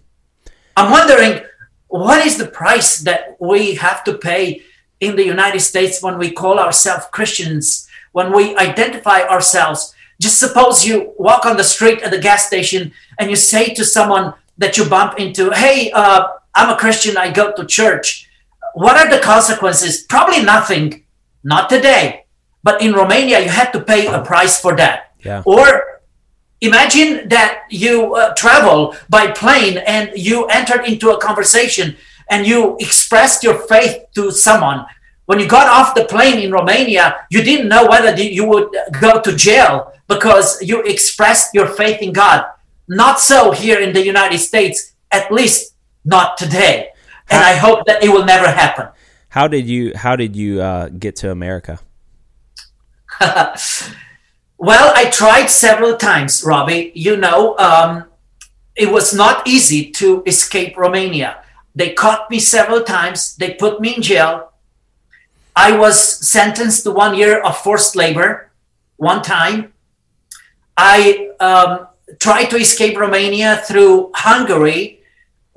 I'm 0.77 0.91
wondering 0.91 1.45
what 1.89 2.25
is 2.25 2.39
the 2.39 2.47
price 2.47 2.99
that 2.99 3.37
we 3.41 3.75
have 3.75 4.05
to 4.05 4.17
pay 4.17 4.63
in 5.01 5.17
the 5.17 5.25
United 5.25 5.61
States 5.61 6.03
when 6.03 6.19
we 6.19 6.31
call 6.31 6.59
ourselves 6.59 7.07
Christians, 7.13 7.89
when 8.13 8.33
we 8.33 8.57
identify 8.57 9.23
ourselves? 9.23 9.95
Just 10.21 10.39
suppose 10.39 10.87
you 10.87 11.13
walk 11.19 11.47
on 11.47 11.57
the 11.57 11.65
street 11.65 12.03
at 12.03 12.11
the 12.11 12.19
gas 12.19 12.47
station 12.47 12.93
and 13.19 13.29
you 13.31 13.37
say 13.37 13.75
to 13.75 13.85
someone 13.85 14.35
that 14.59 14.77
you 14.77 14.85
bump 14.85 15.19
into, 15.19 15.51
Hey, 15.51 15.91
uh, 15.93 16.29
I'm 16.55 16.71
a 16.71 16.77
Christian, 16.77 17.17
I 17.17 17.31
go 17.31 17.53
to 17.53 17.65
church. 17.65 18.29
What 18.75 18.97
are 18.97 19.11
the 19.11 19.23
consequences? 19.23 20.03
Probably 20.03 20.43
nothing, 20.43 21.05
not 21.43 21.69
today. 21.69 22.25
But 22.63 22.83
in 22.83 22.93
Romania, 22.93 23.41
you 23.41 23.49
had 23.49 23.73
to 23.73 23.81
pay 23.81 24.07
a 24.07 24.21
price 24.21 24.61
for 24.61 24.77
that. 24.77 25.13
Yeah. 25.25 25.43
Or 25.45 26.01
imagine 26.61 27.29
that 27.29 27.65
you 27.71 28.15
uh, 28.15 28.35
travel 28.35 28.95
by 29.09 29.31
plane 29.31 29.79
and 29.79 30.11
you 30.15 30.47
entered 30.47 30.85
into 30.85 31.11
a 31.11 31.19
conversation 31.19 31.97
and 32.31 32.47
you 32.47 32.77
expressed 32.79 33.43
your 33.43 33.59
faith 33.67 34.05
to 34.15 34.31
someone. 34.31 34.87
When 35.27 35.39
you 35.39 35.47
got 35.47 35.69
off 35.69 35.95
the 35.95 36.05
plane 36.05 36.39
in 36.41 36.53
Romania, 36.53 37.27
you 37.31 37.43
didn't 37.43 37.69
know 37.69 37.87
whether 37.87 38.21
you 38.21 38.45
would 38.47 38.75
go 39.01 39.21
to 39.21 39.37
jail 39.37 39.93
because 40.09 40.61
you 40.61 40.83
expressed 40.83 41.55
your 41.55 41.69
faith 41.69 42.03
in 42.03 42.13
God. 42.13 42.45
Not 42.89 43.21
so 43.21 43.53
here 43.53 43.79
in 43.79 43.93
the 43.93 44.05
United 44.05 44.39
States, 44.39 44.93
at 45.13 45.31
least 45.31 45.70
not 46.05 46.37
today. 46.37 46.89
And 47.29 47.43
I 47.43 47.55
hope 47.55 47.87
that 47.87 48.03
it 48.03 48.09
will 48.11 48.25
never 48.25 48.51
happen. 48.51 48.89
How 49.29 49.47
did 49.47 49.69
you 49.69 49.93
How 49.95 50.17
did 50.17 50.35
you 50.35 50.61
uh, 50.61 50.89
get 50.89 51.17
to 51.17 51.31
America? 51.31 51.79
well, 53.21 54.93
I 54.97 55.11
tried 55.13 55.47
several 55.47 55.97
times, 55.97 56.43
Robby. 56.45 56.91
You 56.95 57.17
know, 57.17 57.57
um, 57.59 58.05
it 58.75 58.91
was 58.91 59.15
not 59.15 59.47
easy 59.47 59.91
to 59.93 60.23
escape 60.27 60.77
Romania. 60.77 61.45
They 61.75 61.93
caught 61.93 62.31
me 62.31 62.41
several 62.41 62.83
times. 62.83 63.37
They 63.37 63.55
put 63.55 63.81
me 63.81 63.95
in 63.95 64.03
jail. 64.03 64.53
I 65.55 65.77
was 65.77 66.03
sentenced 66.27 66.85
to 66.85 66.91
one 66.91 67.15
year 67.15 67.41
of 67.41 67.57
forced 67.59 67.95
labor 67.95 68.51
one 68.97 69.23
time. 69.23 69.73
I 70.77 71.31
um, 71.39 71.87
tried 72.19 72.47
to 72.47 72.57
escape 72.57 72.97
Romania 72.99 73.59
through 73.59 74.11
Hungary 74.15 75.00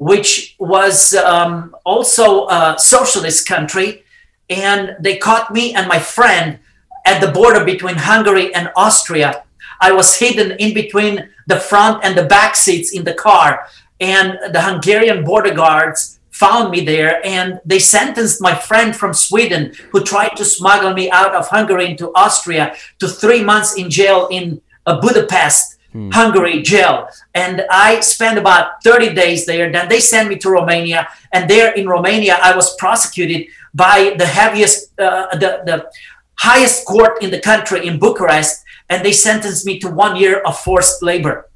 which 0.04 0.56
was 0.60 1.14
um, 1.16 1.74
also 1.86 2.46
a 2.48 2.76
socialist 2.78 3.48
country. 3.48 4.04
And 4.50 4.98
they 5.00 5.16
caught 5.16 5.54
me 5.54 5.74
and 5.74 5.88
my 5.88 6.00
friend 6.00 6.60
at 7.06 7.22
the 7.22 7.32
border 7.32 7.64
between 7.64 7.96
Hungary 7.96 8.54
and 8.54 8.70
Austria. 8.76 9.44
I 9.80 9.94
was 9.94 10.20
hidden 10.20 10.52
in 10.60 10.74
between 10.74 11.30
the 11.48 11.58
front 11.58 12.04
and 12.04 12.18
the 12.18 12.26
back 12.26 12.58
seats 12.58 12.92
in 12.92 13.06
the 13.06 13.14
car. 13.14 13.68
And 14.02 14.38
the 14.52 14.62
Hungarian 14.62 15.24
border 15.24 15.54
guards 15.54 16.20
found 16.32 16.72
me 16.72 16.84
there 16.84 17.26
and 17.26 17.62
they 17.64 17.80
sentenced 17.80 18.42
my 18.42 18.56
friend 18.56 18.94
from 18.94 19.14
Sweden 19.14 19.72
who 19.92 20.04
tried 20.04 20.36
to 20.36 20.44
smuggle 20.44 20.94
me 20.94 21.10
out 21.12 21.34
of 21.34 21.48
Hungary 21.48 21.92
into 21.92 22.12
Austria 22.14 22.76
to 23.00 23.08
three 23.08 23.42
months 23.42 23.78
in 23.78 23.90
jail 23.90 24.28
in 24.32 24.60
uh, 24.86 25.00
Budapest 25.00 25.73
Hungary 25.94 26.62
jail. 26.62 27.08
And 27.34 27.66
I 27.70 28.00
spent 28.00 28.38
about 28.38 28.84
30 28.84 29.14
days 29.14 29.46
there. 29.46 29.72
Then 29.72 29.90
they 29.90 30.00
sent 30.00 30.30
me 30.30 30.38
to 30.38 30.50
Romania. 30.50 31.08
And 31.32 31.50
there 31.50 31.74
in 31.74 31.88
Romania, 31.88 32.38
I 32.42 32.56
was 32.56 32.76
prosecuted 32.78 33.48
by 33.74 34.16
the 34.18 34.26
heaviest, 34.26 35.00
uh, 35.00 35.28
the, 35.38 35.62
the 35.66 35.90
highest 36.36 36.86
court 36.86 37.22
in 37.22 37.32
the 37.32 37.40
country 37.40 37.86
in 37.88 38.00
Bucharest. 38.00 38.64
And 38.90 39.06
they 39.06 39.12
sentenced 39.12 39.66
me 39.66 39.80
to 39.80 39.90
one 39.90 40.16
year 40.16 40.40
of 40.42 40.60
forced 40.60 41.04
labor. 41.04 41.50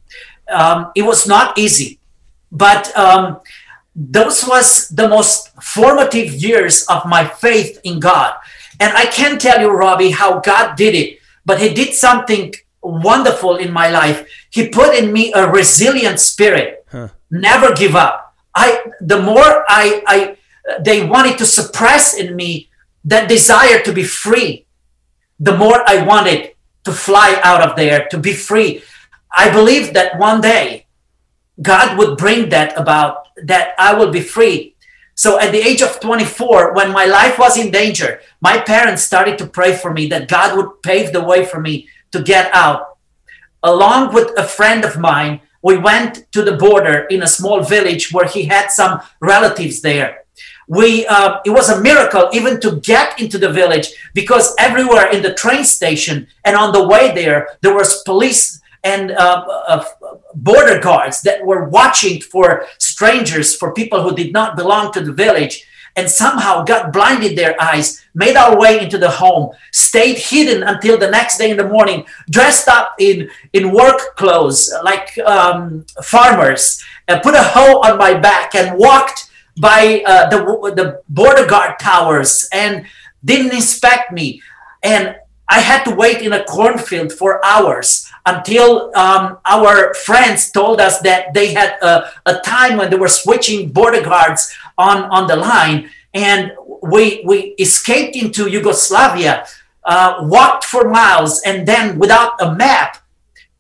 Um, 0.50 0.91
it 0.96 1.03
was 1.03 1.27
not 1.27 1.58
easy. 1.58 2.00
But 2.51 2.96
um, 2.98 3.41
those 3.96 4.46
was 4.48 4.89
the 4.89 5.08
most 5.08 5.50
formative 5.62 6.32
years 6.34 6.86
of 6.86 7.06
my 7.06 7.25
faith 7.25 7.79
in 7.84 8.00
God. 8.00 8.36
And 8.79 8.96
I 8.96 9.06
can't 9.06 9.41
tell 9.41 9.60
you, 9.60 9.72
Robby, 9.72 10.12
how 10.12 10.39
God 10.39 10.75
did 10.75 10.94
it, 10.94 11.20
but 11.46 11.60
He 11.60 11.74
did 11.74 11.94
something 11.94 12.53
wonderful 12.88 13.58
in 13.58 13.72
my 13.72 13.89
life. 13.89 14.27
He 14.50 14.70
put 14.70 14.96
in 14.96 15.12
me 15.12 15.34
a 15.34 15.50
resilient 15.50 16.20
spirit, 16.20 16.86
huh. 16.91 17.10
never 17.29 17.74
give 17.74 17.96
up. 17.96 18.36
I 18.56 18.82
the 19.01 19.22
more 19.22 19.65
I 19.70 20.03
I 20.08 20.38
they 20.79 21.06
wanted 21.06 21.38
to 21.38 21.46
suppress 21.46 22.15
in 22.17 22.36
me 22.36 22.70
that 23.06 23.29
desire 23.29 23.79
to 23.82 23.94
be 23.94 24.03
free, 24.03 24.65
the 25.39 25.56
more 25.56 25.84
I 25.88 26.03
wanted 26.03 26.53
to 26.84 26.91
fly 26.91 27.39
out 27.44 27.62
of 27.62 27.75
there, 27.75 28.08
to 28.12 28.17
be 28.17 28.34
free. 28.34 28.82
I 29.36 29.51
believe 29.51 29.94
that 29.94 30.17
one 30.17 30.41
day 30.41 30.88
God 31.62 31.98
would 31.98 32.17
bring 32.17 32.50
that 32.50 32.77
about, 32.77 33.27
that 33.44 33.74
I 33.77 33.94
will 33.94 34.12
be 34.12 34.22
free. 34.22 34.75
So 35.15 35.39
at 35.39 35.51
the 35.51 35.58
age 35.58 35.82
of 35.82 36.00
24, 36.00 36.74
when 36.74 36.91
my 36.91 37.06
life 37.06 37.39
was 37.39 37.58
in 37.58 37.72
danger, 37.72 38.22
my 38.39 38.60
parents 38.60 39.03
started 39.03 39.38
to 39.39 39.48
pray 39.48 39.75
for 39.75 39.91
me 39.91 40.08
that 40.10 40.27
God 40.27 40.56
would 40.56 40.84
pave 40.84 41.12
the 41.12 41.24
way 41.24 41.44
for 41.44 41.60
me 41.60 41.88
to 42.12 42.22
get 42.22 42.54
out. 42.54 42.98
Along 43.64 44.14
with 44.14 44.38
a 44.38 44.44
friend 44.44 44.86
of 44.86 44.98
mine, 44.98 45.42
we 45.62 45.78
went 45.78 46.32
to 46.32 46.44
the 46.44 46.56
border 46.56 47.06
in 47.10 47.24
a 47.24 47.28
small 47.28 47.62
village 47.62 48.12
where 48.12 48.28
he 48.28 48.46
had 48.46 48.70
some 48.70 49.02
relatives 49.20 49.82
there. 49.82 50.24
We, 50.68 51.08
uh, 51.08 51.40
it 51.46 51.50
was 51.50 51.70
a 51.70 51.82
miracle 51.82 52.30
even 52.34 52.60
to 52.62 52.80
get 52.82 53.20
into 53.20 53.38
the 53.38 53.52
village 53.52 53.88
because 54.14 54.54
everywhere 54.60 55.10
in 55.12 55.24
the 55.24 55.34
train 55.34 55.64
station 55.64 56.28
and 56.44 56.56
on 56.56 56.74
the 56.74 56.88
way 56.88 57.14
there, 57.14 57.58
there 57.62 57.74
was 57.74 58.04
police 58.04 58.62
and 58.84 59.12
uh, 59.12 59.46
uh, 59.68 59.84
border 60.36 60.80
guards 60.80 61.22
that 61.22 61.46
were 61.46 61.68
watching 61.70 62.22
for 62.22 62.66
strangers, 62.78 63.56
for 63.56 63.74
people 63.74 64.04
who 64.04 64.16
did 64.16 64.32
not 64.32 64.56
belong 64.56 64.92
to 64.94 65.02
the 65.02 65.14
village, 65.14 65.66
and 65.98 66.10
somehow 66.10 66.63
got 66.63 66.94
blinded 66.94 67.36
their 67.36 67.60
eyes, 67.62 68.06
made 68.13 68.38
our 68.38 68.58
way 68.58 68.80
into 68.80 68.98
the 68.98 69.10
home, 69.10 69.51
stayed 69.72 70.18
hidden 70.18 70.63
until 70.63 70.98
the 70.98 71.10
next 71.10 71.39
day 71.39 71.50
in 71.50 71.58
the 71.58 71.68
morning, 71.68 72.06
dressed 72.30 72.68
up 72.70 72.94
in, 73.00 73.30
in 73.54 73.74
work 73.74 74.16
clothes 74.16 74.72
like 74.84 75.18
um, 75.25 75.86
farmers, 76.04 76.82
and 77.08 77.22
put 77.24 77.34
a 77.34 77.44
hoe 77.44 77.82
on 77.82 77.98
my 77.98 78.13
back 78.13 78.54
and 78.54 78.77
walked 78.77 79.30
by 79.60 80.04
uh, 80.06 80.30
the, 80.30 80.38
the 80.75 81.01
border 81.10 81.48
guard 81.48 81.80
towers 81.80 82.48
and 82.54 82.86
didn't 83.25 83.54
inspect 83.54 84.12
me. 84.12 84.42
And 84.84 85.16
I 85.50 85.62
had 85.62 85.84
to 85.86 85.96
wait 85.96 86.22
in 86.22 86.34
a 86.34 86.44
cornfield 86.44 87.12
for 87.12 87.44
hours 87.44 88.08
until 88.27 88.96
um, 88.96 89.39
our 89.46 89.94
friends 89.94 90.51
told 90.51 90.82
us 90.82 91.00
that 91.00 91.34
they 91.34 91.54
had 91.54 91.77
a, 91.82 92.12
a, 92.25 92.39
time 92.42 92.77
when 92.77 92.89
they 92.89 92.98
were 92.98 93.08
switching 93.08 93.70
border 93.70 94.01
guards 94.01 94.54
on, 94.78 95.04
on 95.06 95.28
the 95.28 95.36
line. 95.36 95.90
And 96.14 96.52
we, 96.82 97.24
we 97.26 97.56
escaped 97.60 98.16
into 98.16 98.50
Yugoslavia, 98.50 99.46
uh, 99.84 100.20
walked 100.22 100.66
for 100.66 100.90
miles, 100.90 101.42
and 101.46 101.68
then 101.68 101.98
without 102.00 102.42
a 102.42 102.54
map, 102.56 102.98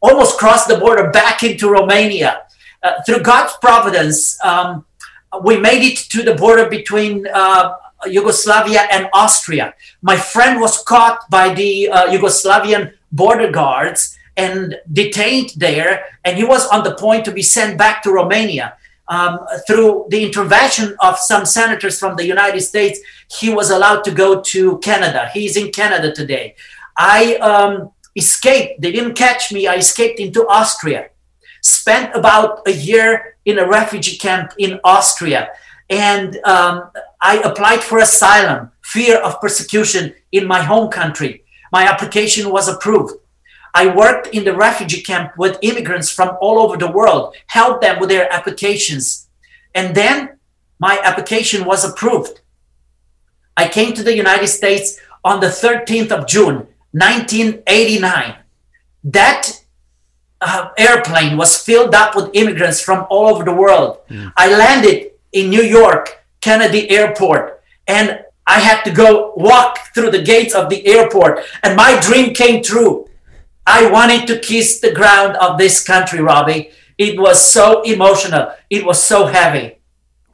almost 0.01 0.37
crossed 0.37 0.67
the 0.67 0.77
border 0.77 1.09
back 1.09 1.43
into 1.43 1.69
Romania. 1.69 2.41
Uh, 2.83 3.01
through 3.05 3.21
God's 3.21 3.53
providence, 3.57 4.43
um, 4.45 4.85
we 5.43 5.57
made 5.57 5.83
it 5.83 5.97
to 6.09 6.23
the 6.23 6.35
border 6.35 6.69
between 6.69 7.27
uh, 7.33 7.73
Yugoslavia 8.05 8.81
and 8.91 9.09
Austria. 9.13 9.73
My 10.01 10.15
friend 10.15 10.61
was 10.61 10.83
caught 10.83 11.29
by 11.29 11.53
the 11.53 11.89
uh, 11.89 12.07
Yugoslavian 12.07 12.93
border 13.11 13.51
guards 13.51 14.17
and 14.35 14.75
detained 14.93 15.51
there, 15.57 16.05
and 16.23 16.37
he 16.37 16.43
was 16.43 16.67
on 16.67 16.83
the 16.83 16.95
point 16.95 17.25
to 17.25 17.31
be 17.31 17.41
sent 17.41 17.77
back 17.77 18.03
to 18.03 18.11
Romania. 18.11 18.77
Um, 19.09 19.39
through 19.65 20.07
the 20.09 20.23
intervention 20.23 20.95
of 20.99 21.17
some 21.17 21.45
senators 21.45 21.97
from 21.97 22.17
the 22.17 22.25
United 22.25 22.61
States, 22.61 22.99
he 23.39 23.49
was 23.53 23.69
allowed 23.69 24.03
to 24.03 24.11
go 24.11 24.41
to 24.41 24.79
Canada. 24.79 25.29
He's 25.33 25.55
in 25.55 25.71
Canada 25.71 26.11
today. 26.11 26.55
I 26.97 27.35
um, 27.35 27.91
escaped. 28.15 28.81
They 28.81 28.91
didn't 28.91 29.13
catch 29.13 29.51
me. 29.51 29.67
I 29.67 29.75
escaped 29.75 30.19
into 30.19 30.45
Austria. 30.47 31.09
Spent 31.61 32.15
about 32.15 32.67
a 32.67 32.71
year 32.71 33.37
in 33.45 33.59
a 33.59 33.67
refugee 33.67 34.17
camp 34.17 34.51
in 34.57 34.79
Austria 34.83 35.49
and 35.89 36.37
um, 36.43 36.89
I 37.21 37.37
applied 37.39 37.81
for 37.81 37.99
asylum, 37.99 38.71
fear 38.81 39.17
of 39.17 39.39
persecution 39.39 40.13
in 40.31 40.45
my 40.45 40.61
home 40.61 40.89
country. 40.89 41.43
My 41.71 41.83
application 41.83 42.51
was 42.51 42.67
approved. 42.67 43.13
I 43.77 43.85
worked 43.93 44.33
in 44.33 44.43
the 44.43 44.55
refugee 44.55 45.03
camp 45.03 45.37
with 45.37 45.59
immigrants 45.61 46.09
from 46.09 46.35
all 46.41 46.57
over 46.57 46.77
the 46.77 46.91
world, 46.91 47.35
helped 47.45 47.81
them 47.81 47.99
with 47.99 48.09
their 48.09 48.27
applications. 48.33 49.29
And 49.75 49.93
then 49.93 50.39
my 50.79 50.99
application 51.03 51.63
was 51.63 51.85
approved. 51.85 52.41
I 53.55 53.67
came 53.67 53.93
to 53.93 54.01
the 54.01 54.15
United 54.15 54.47
States 54.47 54.99
on 55.23 55.41
the 55.41 55.51
13th 55.63 56.11
of 56.11 56.25
June, 56.25 56.55
1989. 56.91 58.37
That 59.03 59.63
uh, 60.41 60.69
airplane 60.75 61.37
was 61.37 61.61
filled 61.61 61.93
up 61.93 62.15
with 62.15 62.31
immigrants 62.33 62.81
from 62.81 63.05
all 63.11 63.27
over 63.27 63.43
the 63.43 63.53
world. 63.53 63.99
Mm. 64.09 64.33
I 64.35 64.55
landed 64.55 65.11
in 65.33 65.51
New 65.51 65.61
York, 65.61 66.25
Kennedy 66.41 66.89
Airport, 66.89 67.61
and 67.87 68.25
I 68.47 68.59
had 68.59 68.81
to 68.85 68.91
go 68.91 69.33
walk 69.35 69.93
through 69.93 70.09
the 70.09 70.23
gates 70.23 70.55
of 70.55 70.69
the 70.69 70.83
airport, 70.87 71.43
and 71.61 71.75
my 71.75 71.99
dream 71.99 72.33
came 72.33 72.63
true. 72.63 73.06
I 73.67 73.91
wanted 73.91 74.25
to 74.27 74.39
kiss 74.39 74.79
the 74.79 74.93
ground 74.93 75.35
of 75.37 75.57
this 75.57 75.83
country, 75.83 76.21
Robby. 76.21 76.71
It 76.97 77.19
was 77.19 77.45
so 77.45 77.81
emotional. 77.81 78.53
It 78.69 78.85
was 78.85 79.03
so 79.03 79.27
heavy. 79.27 79.75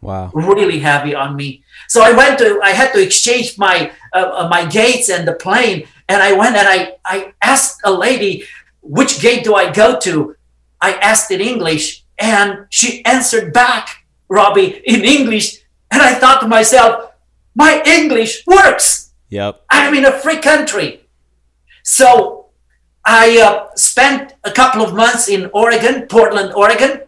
Wow. 0.02 0.32
Really 0.34 0.80
heavy 0.80 1.16
on 1.16 1.36
me. 1.36 1.64
So 1.88 2.04
I 2.04 2.12
went 2.12 2.38
to, 2.40 2.62
I 2.64 2.72
had 2.72 2.94
to 2.94 3.02
exchange 3.02 3.58
my 3.58 3.92
uh, 4.14 4.46
uh 4.46 4.48
my 4.50 4.66
gates 4.66 5.10
and 5.10 5.28
the 5.28 5.34
plane, 5.34 5.88
and 6.08 6.22
I 6.22 6.34
went 6.34 6.56
and 6.56 6.68
I 6.68 6.96
I 7.04 7.34
asked 7.42 7.82
a 7.84 7.92
lady, 7.92 8.46
which 8.82 9.20
gate 9.20 9.44
do 9.44 9.56
I 9.56 9.72
go 9.72 10.00
to? 10.02 10.36
I 10.80 10.94
asked 10.94 11.32
in 11.32 11.42
English, 11.42 12.06
and 12.20 12.68
she 12.70 13.04
answered 13.06 13.52
back 13.54 14.06
Robby, 14.30 14.82
in 14.86 15.04
English. 15.04 15.60
And 15.92 16.02
I 16.02 16.16
thought 16.16 16.42
to 16.42 16.48
myself, 16.48 17.12
my 17.56 17.84
English 17.86 18.46
works. 18.48 19.14
Yep. 19.30 19.64
I'm 19.70 19.94
in 19.94 20.06
a 20.06 20.12
free 20.12 20.40
country. 20.40 21.02
So 21.84 22.43
I 23.06 23.42
uh, 23.42 23.76
spent 23.76 24.36
a 24.44 24.52
couple 24.52 24.82
of 24.82 24.94
months 24.94 25.28
in 25.28 25.50
Oregon, 25.54 26.08
Portland, 26.08 26.54
Oregon. 26.54 27.02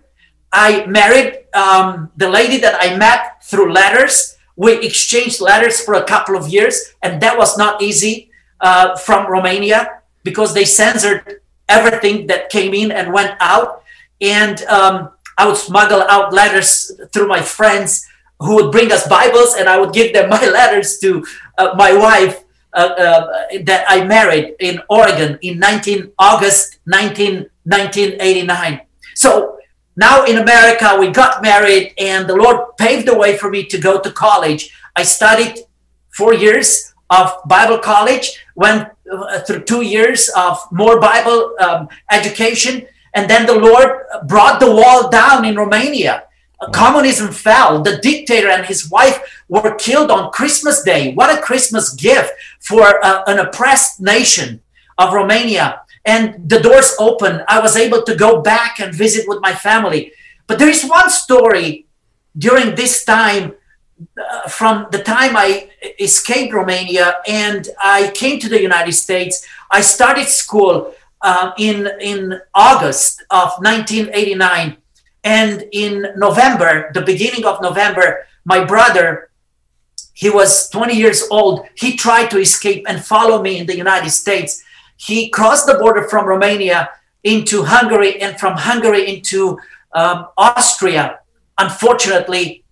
I 0.52 0.86
married 0.86 1.46
um, 1.54 2.12
the 2.18 2.30
lady 2.30 2.58
that 2.60 2.78
I 2.80 2.98
met 2.98 3.44
through 3.44 3.72
letters. 3.72 4.38
We 4.56 4.74
exchanged 4.86 5.42
letters 5.42 5.82
for 5.82 5.96
a 5.96 6.04
couple 6.04 6.36
of 6.36 6.48
years, 6.48 6.94
and 7.02 7.22
that 7.22 7.38
was 7.38 7.58
not 7.58 7.82
easy 7.82 8.30
uh, 8.62 8.96
from 8.98 9.28
Romania 9.32 10.02
because 10.24 10.54
they 10.54 10.66
censored 10.66 11.42
everything 11.68 12.28
that 12.28 12.50
came 12.50 12.74
in 12.74 12.92
and 12.92 13.14
went 13.14 13.36
out. 13.40 13.84
And 14.22 14.62
um, 14.64 15.12
I 15.38 15.48
would 15.48 15.58
smuggle 15.58 16.02
out 16.02 16.34
letters 16.34 16.92
through 17.12 17.28
my 17.28 17.42
friends 17.42 18.06
who 18.40 18.56
would 18.56 18.72
bring 18.72 18.92
us 18.92 19.08
Bibles, 19.08 19.56
and 19.56 19.70
I 19.70 19.80
would 19.80 19.94
give 19.94 20.14
them 20.14 20.30
my 20.38 20.46
letters 20.46 21.00
to 21.00 21.26
uh, 21.58 21.74
my 21.78 21.94
wife 21.94 22.45
that 22.76 23.86
I 23.88 24.04
married 24.04 24.56
in 24.60 24.82
Oregon 24.90 25.40
in 25.42 25.60
19 25.60 26.12
August 26.20 26.80
19, 26.86 27.50
1989. 27.64 28.82
So 29.16 29.58
now 29.96 30.26
in 30.26 30.38
America, 30.38 30.98
we 31.00 31.10
got 31.10 31.42
married, 31.42 31.94
and 31.98 32.28
the 32.28 32.36
Lord 32.36 32.76
paved 32.78 33.08
the 33.08 33.18
way 33.18 33.38
for 33.38 33.50
me 33.50 33.66
to 33.66 33.78
go 33.78 34.00
to 34.00 34.12
college. 34.12 34.76
I 34.96 35.04
studied 35.04 35.60
four 36.12 36.34
years 36.34 36.94
of 37.10 37.32
Bible 37.48 37.80
college, 37.80 38.44
went 38.56 38.90
uh, 39.12 39.40
through 39.42 39.64
two 39.64 39.84
years 39.84 40.30
of 40.36 40.60
more 40.72 41.00
Bible 41.00 41.56
um, 41.60 41.88
education, 42.12 42.86
and 43.14 43.30
then 43.30 43.46
the 43.46 43.58
Lord 43.58 44.02
brought 44.28 44.60
the 44.60 44.72
wall 44.72 45.10
down 45.10 45.46
in 45.46 45.56
Romania. 45.56 46.24
Communism 46.74 47.32
fell. 47.32 47.82
The 47.82 47.98
dictator 47.98 48.50
and 48.50 48.65
his 48.65 48.89
wife 48.89 49.20
were 49.50 49.76
killed 49.76 50.12
on 50.12 50.32
Christmas 50.32 50.82
Day. 50.84 51.13
What 51.13 51.38
a 51.38 51.41
Christmas 51.41 51.94
gift 51.94 52.32
for 52.60 53.04
uh, 53.04 53.24
an 53.28 53.39
oppressed 53.39 54.02
nation 54.02 54.62
of 54.98 55.13
Romania. 55.13 55.82
And 56.06 56.48
the 56.50 56.60
doors 56.60 56.96
opened. 57.00 57.44
I 57.48 57.60
was 57.60 57.76
able 57.76 58.04
to 58.04 58.15
go 58.15 58.41
back 58.41 58.80
and 58.80 58.94
visit 58.94 59.28
with 59.28 59.41
my 59.41 59.54
family. 59.54 60.12
But 60.48 60.60
there 60.60 60.70
is 60.70 60.86
one 60.86 61.10
story 61.10 61.88
during 62.38 62.76
this 62.76 63.04
time 63.04 63.54
uh, 64.18 64.48
from 64.50 64.88
the 64.91 65.02
time 65.02 65.38
I 65.38 65.70
escaped 66.00 66.54
Romania 66.54 67.15
and 67.28 67.68
I 67.82 68.12
came 68.13 68.39
to 68.39 68.50
the 68.50 68.62
United 68.62 68.91
States. 68.91 69.46
I 69.72 69.82
started 69.82 70.28
school 70.28 70.94
uh, 71.22 71.52
in 71.58 71.89
in 72.02 72.39
August 72.54 73.24
of 73.32 73.54
1989, 73.60 74.78
and 75.26 75.68
in 75.72 76.06
November, 76.16 76.92
the 76.94 77.02
beginning 77.02 77.46
of 77.46 77.62
November, 77.62 78.28
my 78.46 78.64
brother, 78.64 79.32
he 80.14 80.30
was 80.30 80.70
20 80.70 80.94
years 80.94 81.24
old. 81.32 81.66
He 81.74 81.98
tried 81.98 82.30
to 82.30 82.38
escape 82.38 82.86
and 82.88 83.04
follow 83.04 83.42
me 83.42 83.58
in 83.58 83.66
the 83.66 83.76
United 83.76 84.12
States. 84.12 84.64
He 84.98 85.30
crossed 85.30 85.66
the 85.66 85.80
border 85.80 86.08
from 86.08 86.28
Romania 86.28 86.90
into 87.24 87.64
Hungary 87.64 88.22
and 88.22 88.40
from 88.40 88.56
Hungary 88.56 89.10
into 89.14 89.58
um, 89.94 90.28
Austria. 90.38 91.20
Unfortunately, 91.58 92.64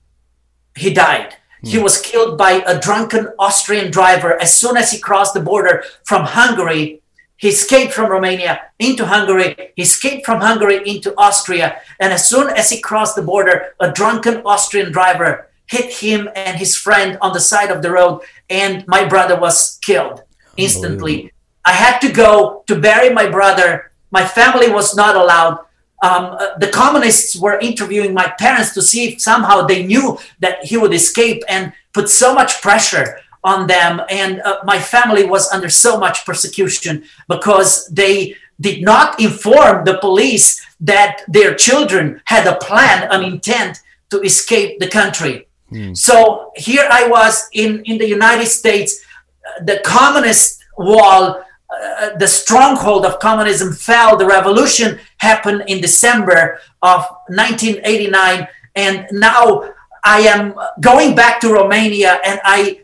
he 0.78 0.94
died. 0.94 1.36
He 1.64 1.80
was 1.80 2.02
killed 2.02 2.38
by 2.38 2.62
a 2.68 2.78
drunken 2.78 3.30
Austrian 3.40 3.90
driver 3.90 4.40
as 4.42 4.54
soon 4.54 4.76
as 4.76 4.92
he 4.92 5.00
crossed 5.00 5.34
the 5.34 5.40
border 5.40 5.84
from 6.04 6.26
Hungary. 6.26 7.02
He 7.44 7.50
escaped 7.50 7.92
from 7.92 8.10
Romania 8.10 8.62
into 8.80 9.06
Hungary. 9.06 9.74
He 9.76 9.82
escaped 9.82 10.26
from 10.26 10.40
Hungary 10.40 10.80
into 10.90 11.14
Austria. 11.18 11.76
And 12.00 12.14
as 12.14 12.30
soon 12.30 12.50
as 12.50 12.70
he 12.70 12.80
crossed 12.80 13.18
the 13.18 13.22
border, 13.22 13.76
a 13.82 13.92
drunken 13.92 14.42
Austrian 14.46 14.94
driver 14.94 15.50
hit 15.68 15.92
him 15.92 16.30
and 16.38 16.58
his 16.58 16.78
friend 16.78 17.18
on 17.20 17.34
the 17.34 17.42
side 17.42 17.70
of 17.70 17.82
the 17.82 17.92
road. 17.92 18.22
And 18.50 18.88
my 18.88 19.04
brother 19.04 19.38
was 19.38 19.78
killed 19.82 20.24
instantly. 20.56 21.34
I 21.66 21.74
had 21.74 22.00
to 22.00 22.14
go 22.14 22.64
to 22.68 22.80
bury 22.80 23.14
my 23.14 23.30
brother. 23.30 23.92
My 24.10 24.26
family 24.26 24.70
was 24.70 24.96
not 24.96 25.18
allowed 25.18 25.60
um, 26.02 26.36
uh, 26.38 26.58
the 26.58 26.68
communists 26.68 27.34
were 27.34 27.58
interviewing 27.60 28.14
my 28.14 28.28
parents 28.38 28.74
to 28.74 28.82
see 28.82 29.06
if 29.08 29.22
somehow 29.22 29.66
they 29.66 29.86
knew 29.86 30.18
that 30.40 30.66
he 30.66 30.76
would 30.76 30.94
escape 30.94 31.44
and 31.48 31.72
put 31.94 32.10
so 32.10 32.34
much 32.34 32.62
pressure 32.62 33.20
on 33.44 33.68
them. 33.68 34.02
And 34.10 34.42
uh, 34.42 34.60
my 34.64 34.80
family 34.80 35.26
was 35.26 35.52
under 35.52 35.70
so 35.70 36.00
much 36.00 36.26
persecution 36.26 37.04
because 37.28 37.88
they 37.88 38.36
did 38.60 38.84
not 38.84 39.20
inform 39.20 39.84
the 39.86 39.98
police 39.98 40.66
that 40.80 41.22
their 41.28 41.56
children 41.56 42.22
had 42.26 42.48
a 42.48 42.58
plan, 42.58 43.08
an 43.12 43.24
intent 43.24 43.80
to 44.10 44.22
escape 44.22 44.80
the 44.80 44.88
country. 44.88 45.48
Hmm. 45.70 45.94
So 45.94 46.52
here 46.56 46.88
I 46.90 47.08
was 47.08 47.50
in, 47.54 47.84
in 47.86 47.98
the 47.98 48.08
United 48.08 48.48
States, 48.48 49.04
uh, 49.46 49.64
the 49.64 49.82
communist 49.84 50.64
wall 50.78 51.44
uh, 51.74 52.16
the 52.18 52.28
stronghold 52.28 53.06
of 53.06 53.20
communism 53.20 53.74
fell. 53.74 54.16
The 54.18 54.26
revolution 54.26 55.00
happened 55.18 55.64
in 55.68 55.82
December 55.82 56.60
of 56.82 57.02
1989, 57.30 58.48
and 58.76 59.08
now 59.12 59.74
I 60.04 60.20
am 60.22 60.54
going 60.82 61.16
back 61.16 61.40
to 61.42 61.52
Romania. 61.52 62.20
And 62.26 62.40
I, 62.44 62.82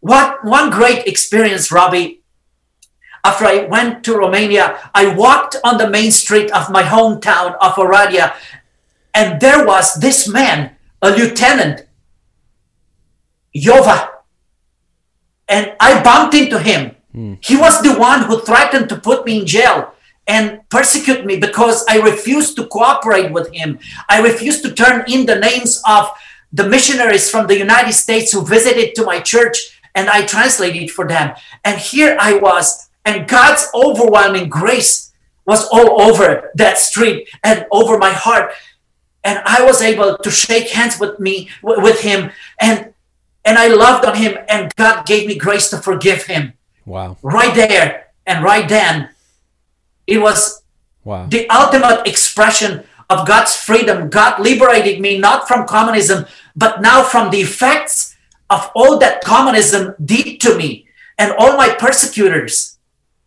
what 0.00 0.44
one 0.44 0.70
great 0.70 1.06
experience, 1.06 1.70
Robby. 1.70 2.22
After 3.22 3.44
I 3.44 3.64
went 3.64 4.02
to 4.04 4.16
Romania, 4.16 4.78
I 4.94 5.14
walked 5.14 5.56
on 5.62 5.76
the 5.76 5.90
main 5.90 6.10
street 6.10 6.50
of 6.52 6.70
my 6.70 6.82
hometown 6.82 7.56
of 7.60 7.74
Oradea, 7.74 8.34
and 9.14 9.40
there 9.40 9.66
was 9.66 9.94
this 9.94 10.26
man, 10.26 10.76
a 11.02 11.10
lieutenant, 11.10 11.86
Jova, 13.54 14.08
and 15.48 15.74
I 15.80 16.02
bumped 16.02 16.34
into 16.34 16.58
him 16.58 16.96
Mm. 17.14 17.38
He 17.44 17.56
was 17.56 17.82
the 17.82 17.98
one 17.98 18.22
who 18.24 18.40
threatened 18.40 18.88
to 18.88 18.96
put 18.96 19.26
me 19.26 19.40
in 19.40 19.46
jail 19.46 19.94
and 20.26 20.60
persecute 20.68 21.26
me 21.26 21.38
because 21.38 21.84
I 21.88 21.98
refused 21.98 22.56
to 22.56 22.66
cooperate 22.66 23.32
with 23.32 23.52
him. 23.52 23.78
I 24.08 24.20
refused 24.20 24.62
to 24.64 24.72
turn 24.72 25.04
in 25.08 25.26
the 25.26 25.36
names 25.36 25.82
of 25.88 26.10
the 26.52 26.68
missionaries 26.68 27.30
from 27.30 27.46
the 27.46 27.58
United 27.58 27.92
States 27.94 28.32
who 28.32 28.46
visited 28.46 28.94
to 28.94 29.04
my 29.04 29.20
church 29.20 29.79
and 29.94 30.08
I 30.08 30.24
translated 30.24 30.90
for 30.90 31.06
them. 31.06 31.34
And 31.64 31.78
here 31.78 32.16
I 32.20 32.34
was, 32.34 32.88
and 33.04 33.28
God's 33.28 33.68
overwhelming 33.74 34.48
grace 34.48 35.12
was 35.46 35.66
all 35.72 36.00
over 36.00 36.50
that 36.54 36.78
street 36.78 37.28
and 37.42 37.66
over 37.72 37.98
my 37.98 38.12
heart. 38.12 38.52
And 39.24 39.40
I 39.44 39.64
was 39.64 39.82
able 39.82 40.16
to 40.18 40.30
shake 40.30 40.70
hands 40.70 40.98
with 40.98 41.18
me, 41.18 41.50
with 41.62 42.00
him, 42.00 42.30
and 42.60 42.92
and 43.44 43.58
I 43.58 43.68
loved 43.68 44.04
on 44.04 44.16
him, 44.16 44.38
and 44.48 44.74
God 44.76 45.06
gave 45.06 45.26
me 45.26 45.36
grace 45.36 45.70
to 45.70 45.78
forgive 45.78 46.26
him. 46.26 46.52
Wow. 46.84 47.16
Right 47.22 47.54
there 47.54 48.08
and 48.26 48.44
right 48.44 48.68
then, 48.68 49.10
it 50.06 50.18
was 50.18 50.62
wow. 51.04 51.26
the 51.26 51.48
ultimate 51.48 52.06
expression 52.06 52.84
of 53.08 53.26
God's 53.26 53.56
freedom. 53.56 54.08
God 54.08 54.40
liberated 54.40 55.00
me 55.00 55.18
not 55.18 55.48
from 55.48 55.66
communism, 55.66 56.26
but 56.54 56.80
now 56.80 57.02
from 57.02 57.30
the 57.30 57.40
effects 57.40 58.09
of 58.50 58.70
all 58.74 58.98
that 58.98 59.22
communism 59.22 59.94
did 60.04 60.40
to 60.40 60.56
me 60.56 60.86
and 61.18 61.32
all 61.38 61.56
my 61.56 61.74
persecutors. 61.78 62.78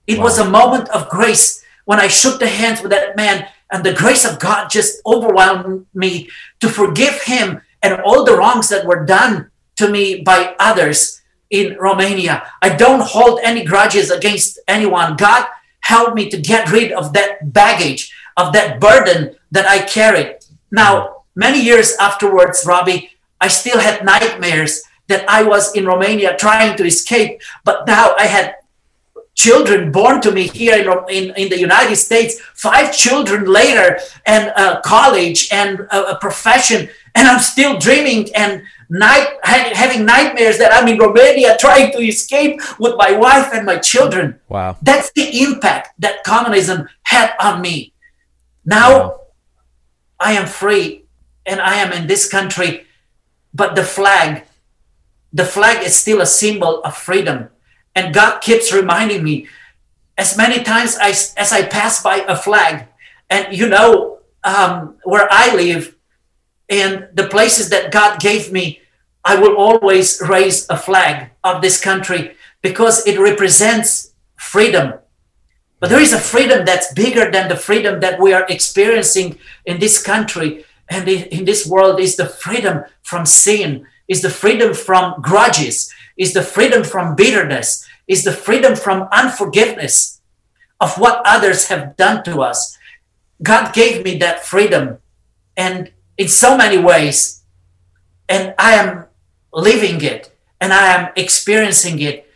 It 0.05 0.17
wow. 0.17 0.25
was 0.25 0.37
a 0.37 0.49
moment 0.49 0.89
of 0.89 1.09
grace 1.09 1.63
when 1.85 1.99
I 1.99 2.07
shook 2.07 2.39
the 2.39 2.47
hands 2.47 2.81
with 2.81 2.91
that 2.91 3.15
man, 3.15 3.47
and 3.71 3.83
the 3.83 3.93
grace 3.93 4.25
of 4.25 4.39
God 4.39 4.69
just 4.69 5.01
overwhelmed 5.05 5.85
me 5.93 6.29
to 6.59 6.69
forgive 6.69 7.23
him 7.23 7.61
and 7.81 8.01
all 8.01 8.23
the 8.23 8.37
wrongs 8.37 8.69
that 8.69 8.85
were 8.85 9.05
done 9.05 9.51
to 9.75 9.89
me 9.89 10.21
by 10.21 10.55
others 10.59 11.21
in 11.49 11.77
Romania. 11.77 12.47
I 12.61 12.75
don't 12.75 13.01
hold 13.01 13.39
any 13.43 13.63
grudges 13.65 14.11
against 14.11 14.59
anyone. 14.67 15.15
God 15.15 15.47
helped 15.81 16.15
me 16.15 16.29
to 16.29 16.37
get 16.37 16.71
rid 16.71 16.91
of 16.91 17.13
that 17.13 17.51
baggage, 17.51 18.13
of 18.37 18.53
that 18.53 18.79
burden 18.79 19.35
that 19.51 19.67
I 19.67 19.85
carried. 19.85 20.37
Now, 20.71 21.23
many 21.35 21.61
years 21.61 21.95
afterwards, 21.99 22.63
Robby, 22.65 23.11
I 23.41 23.49
still 23.49 23.79
had 23.79 24.05
nightmares 24.05 24.83
that 25.07 25.29
I 25.29 25.43
was 25.43 25.75
in 25.75 25.85
Romania 25.85 26.35
trying 26.37 26.77
to 26.77 26.85
escape, 26.85 27.41
but 27.63 27.85
now 27.87 28.15
I 28.17 28.25
had 28.25 28.55
children 29.35 29.91
born 29.91 30.21
to 30.21 30.31
me 30.31 30.47
here 30.47 30.75
in, 30.75 30.87
in, 31.09 31.35
in 31.35 31.49
the 31.49 31.59
United 31.59 31.95
States, 31.95 32.39
five 32.53 32.95
children 32.95 33.45
later, 33.45 33.99
and 34.25 34.53
a 34.55 34.81
college 34.81 35.49
and 35.51 35.81
a, 35.91 36.11
a 36.11 36.19
profession, 36.19 36.89
and 37.15 37.27
I'm 37.27 37.39
still 37.39 37.77
dreaming 37.79 38.29
and 38.35 38.63
night 38.89 39.27
having 39.43 40.05
nightmares 40.05 40.57
that 40.59 40.71
I'm 40.73 40.87
in 40.87 40.99
Romania 40.99 41.57
trying 41.59 41.91
to 41.93 41.99
escape 41.99 42.61
with 42.79 42.95
my 42.97 43.11
wife 43.11 43.49
and 43.53 43.65
my 43.65 43.77
children. 43.77 44.39
Wow. 44.49 44.77
That's 44.81 45.11
the 45.13 45.41
impact 45.41 45.99
that 45.99 46.23
communism 46.23 46.87
had 47.03 47.33
on 47.39 47.61
me. 47.61 47.93
Now 48.65 48.91
wow. 48.91 49.21
I 50.19 50.33
am 50.33 50.45
free 50.45 51.05
and 51.45 51.59
I 51.59 51.75
am 51.75 51.91
in 51.91 52.07
this 52.07 52.29
country, 52.29 52.85
but 53.53 53.75
the 53.75 53.83
flag, 53.83 54.43
the 55.33 55.45
flag 55.45 55.83
is 55.83 55.95
still 55.95 56.21
a 56.21 56.25
symbol 56.25 56.81
of 56.83 56.95
freedom. 56.95 57.49
And 57.95 58.13
God 58.13 58.39
keeps 58.39 58.71
reminding 58.71 59.23
me 59.23 59.47
as 60.17 60.37
many 60.37 60.63
times 60.63 60.97
as, 61.01 61.33
as 61.37 61.51
I 61.51 61.63
pass 61.63 62.01
by 62.03 62.17
a 62.27 62.35
flag, 62.35 62.87
and 63.29 63.55
you 63.55 63.67
know, 63.67 64.19
um, 64.43 64.97
where 65.03 65.27
I 65.31 65.55
live 65.55 65.95
and 66.69 67.07
the 67.13 67.27
places 67.27 67.69
that 67.69 67.91
God 67.91 68.19
gave 68.19 68.51
me, 68.51 68.81
I 69.25 69.35
will 69.39 69.55
always 69.55 70.21
raise 70.21 70.69
a 70.69 70.77
flag 70.77 71.31
of 71.43 71.61
this 71.61 71.79
country 71.81 72.35
because 72.61 73.05
it 73.07 73.19
represents 73.19 74.13
freedom. 74.35 74.93
But 75.79 75.89
there 75.89 76.01
is 76.01 76.13
a 76.13 76.19
freedom 76.19 76.65
that's 76.65 76.93
bigger 76.93 77.29
than 77.31 77.49
the 77.49 77.55
freedom 77.55 77.99
that 78.01 78.19
we 78.19 78.33
are 78.33 78.45
experiencing 78.49 79.37
in 79.65 79.79
this 79.79 80.01
country 80.01 80.65
and 80.89 81.07
in 81.07 81.45
this 81.45 81.65
world 81.67 81.99
is 81.99 82.15
the 82.15 82.25
freedom 82.25 82.83
from 83.01 83.25
sin, 83.25 83.85
is 84.13 84.21
the 84.21 84.29
freedom 84.29 84.75
from 84.75 85.19
grudges, 85.21 85.91
is 86.17 86.33
the 86.33 86.43
freedom 86.55 86.83
from 86.83 87.15
bitterness, 87.15 87.83
is 88.07 88.23
the 88.23 88.31
freedom 88.31 88.75
from 88.75 89.09
unforgiveness 89.11 90.21
of 90.79 90.93
what 91.01 91.23
others 91.25 91.67
have 91.69 91.97
done 91.97 92.23
to 92.23 92.41
us. 92.41 92.77
God 93.41 93.73
gave 93.73 94.05
me 94.05 94.13
that 94.19 94.45
freedom 94.45 94.99
and 95.57 95.91
in 96.21 96.27
so 96.27 96.55
many 96.55 96.77
ways 96.77 97.41
and 98.29 98.53
I 98.59 98.75
am 98.75 99.05
living 99.51 99.99
it 100.01 100.31
and 100.61 100.71
I 100.71 100.85
am 100.95 101.11
experiencing 101.15 101.99
it. 101.99 102.29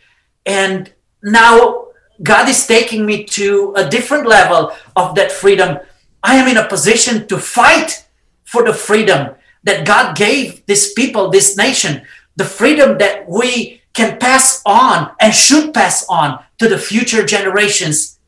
And 0.44 0.92
now 1.22 1.86
God 2.22 2.48
is 2.48 2.66
taking 2.66 3.06
me 3.06 3.24
to 3.38 3.72
a 3.76 3.88
different 3.88 4.26
level 4.26 4.72
of 4.96 5.14
that 5.14 5.30
freedom. 5.30 5.78
I 6.24 6.34
am 6.40 6.48
in 6.48 6.56
a 6.56 6.68
position 6.74 7.28
to 7.28 7.38
fight 7.38 8.04
for 8.44 8.64
the 8.64 8.74
freedom 8.74 9.37
that 9.68 9.86
God 9.86 10.16
gave 10.16 10.64
this 10.64 10.94
people, 10.94 11.28
this 11.28 11.54
nation, 11.54 12.00
the 12.36 12.44
freedom 12.46 12.96
that 12.96 13.28
we 13.28 13.82
can 13.92 14.18
pass 14.18 14.62
on 14.64 15.10
and 15.20 15.34
should 15.34 15.74
pass 15.74 16.06
on 16.08 16.42
to 16.56 16.68
the 16.68 16.78
future 16.78 17.22
generations. 17.26 18.18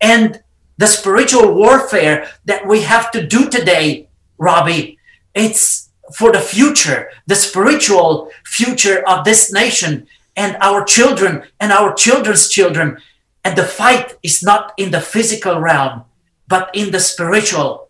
And 0.00 0.40
the 0.78 0.86
spiritual 0.86 1.52
warfare 1.52 2.28
that 2.44 2.68
we 2.68 2.82
have 2.82 3.10
to 3.10 3.26
do 3.26 3.50
today, 3.50 4.08
Robby, 4.38 4.98
it's 5.34 5.90
for 6.14 6.30
the 6.30 6.40
future, 6.40 7.10
the 7.26 7.34
spiritual 7.34 8.30
future 8.44 9.02
of 9.08 9.24
this 9.24 9.52
nation 9.52 10.06
and 10.36 10.56
our 10.60 10.84
children 10.84 11.42
and 11.58 11.72
our 11.72 11.92
children's 11.92 12.48
children. 12.48 12.98
And 13.42 13.58
the 13.58 13.64
fight 13.64 14.14
is 14.22 14.44
not 14.44 14.72
in 14.76 14.92
the 14.92 15.00
physical 15.00 15.58
realm, 15.58 16.04
but 16.46 16.70
in 16.72 16.92
the 16.92 17.00
spiritual. 17.00 17.88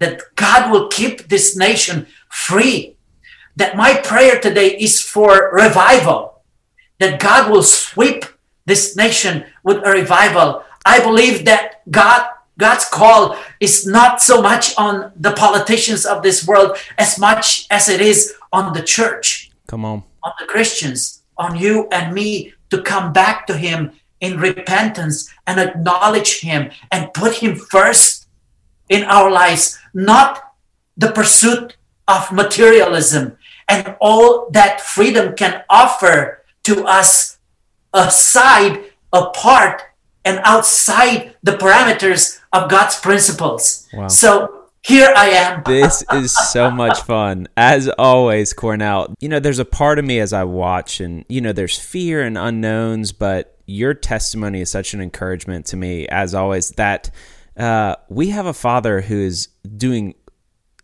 That 0.00 0.22
God 0.34 0.72
will 0.72 0.88
keep 0.88 1.28
this 1.28 1.54
nation 1.54 2.06
free. 2.30 2.96
That 3.56 3.76
my 3.76 3.94
prayer 3.94 4.40
today 4.40 4.76
is 4.78 5.00
for 5.02 5.50
revival. 5.52 6.42
That 6.98 7.20
God 7.20 7.50
will 7.50 7.62
sweep 7.62 8.24
this 8.64 8.96
nation 8.96 9.44
with 9.62 9.78
a 9.84 9.90
revival. 9.90 10.64
I 10.86 11.00
believe 11.00 11.44
that 11.44 11.82
God 11.90 12.26
God's 12.60 12.84
call 12.84 13.38
is 13.58 13.86
not 13.86 14.20
so 14.20 14.42
much 14.42 14.76
on 14.76 15.12
the 15.16 15.32
politicians 15.32 16.04
of 16.04 16.22
this 16.22 16.46
world 16.46 16.76
as 16.98 17.18
much 17.18 17.66
as 17.70 17.88
it 17.88 18.02
is 18.02 18.34
on 18.52 18.74
the 18.74 18.82
church. 18.82 19.50
Come 19.66 19.86
on. 19.86 20.04
On 20.22 20.32
the 20.38 20.44
Christians, 20.44 21.22
on 21.38 21.56
you 21.56 21.88
and 21.90 22.14
me 22.14 22.52
to 22.68 22.82
come 22.82 23.14
back 23.14 23.46
to 23.46 23.56
Him 23.56 23.92
in 24.20 24.38
repentance 24.38 25.32
and 25.46 25.58
acknowledge 25.58 26.40
Him 26.40 26.70
and 26.92 27.14
put 27.14 27.36
Him 27.36 27.56
first 27.56 28.28
in 28.90 29.04
our 29.04 29.30
lives, 29.30 29.78
not 29.94 30.52
the 30.98 31.10
pursuit 31.12 31.76
of 32.10 32.32
materialism 32.32 33.38
and 33.68 33.96
all 34.00 34.50
that 34.50 34.80
freedom 34.80 35.36
can 35.36 35.62
offer 35.70 36.42
to 36.64 36.84
us 36.84 37.38
aside, 37.94 38.80
apart, 39.12 39.82
and 40.24 40.40
outside 40.44 41.36
the 41.42 41.52
parameters 41.52 42.40
of 42.52 42.68
God's 42.68 42.98
principles. 42.98 43.86
Wow. 43.92 44.08
So 44.08 44.64
here 44.82 45.12
I 45.16 45.28
am. 45.28 45.62
this 45.66 46.04
is 46.12 46.34
so 46.52 46.70
much 46.70 47.00
fun. 47.02 47.46
As 47.56 47.88
always, 47.88 48.52
Cornel. 48.52 49.14
You 49.20 49.28
know, 49.28 49.40
there's 49.40 49.58
a 49.60 49.64
part 49.64 49.98
of 49.98 50.04
me 50.04 50.18
as 50.18 50.32
I 50.32 50.44
watch, 50.44 51.00
and, 51.00 51.24
you 51.28 51.40
know, 51.40 51.52
there's 51.52 51.78
fear 51.78 52.22
and 52.22 52.36
unknowns, 52.36 53.12
but 53.12 53.56
your 53.66 53.94
testimony 53.94 54.60
is 54.60 54.70
such 54.70 54.94
an 54.94 55.00
encouragement 55.00 55.66
to 55.66 55.76
me, 55.76 56.08
as 56.08 56.34
always, 56.34 56.70
that 56.72 57.10
uh, 57.56 57.96
we 58.08 58.30
have 58.30 58.46
a 58.46 58.52
father 58.52 59.00
who 59.00 59.20
is 59.20 59.48
doing 59.76 60.14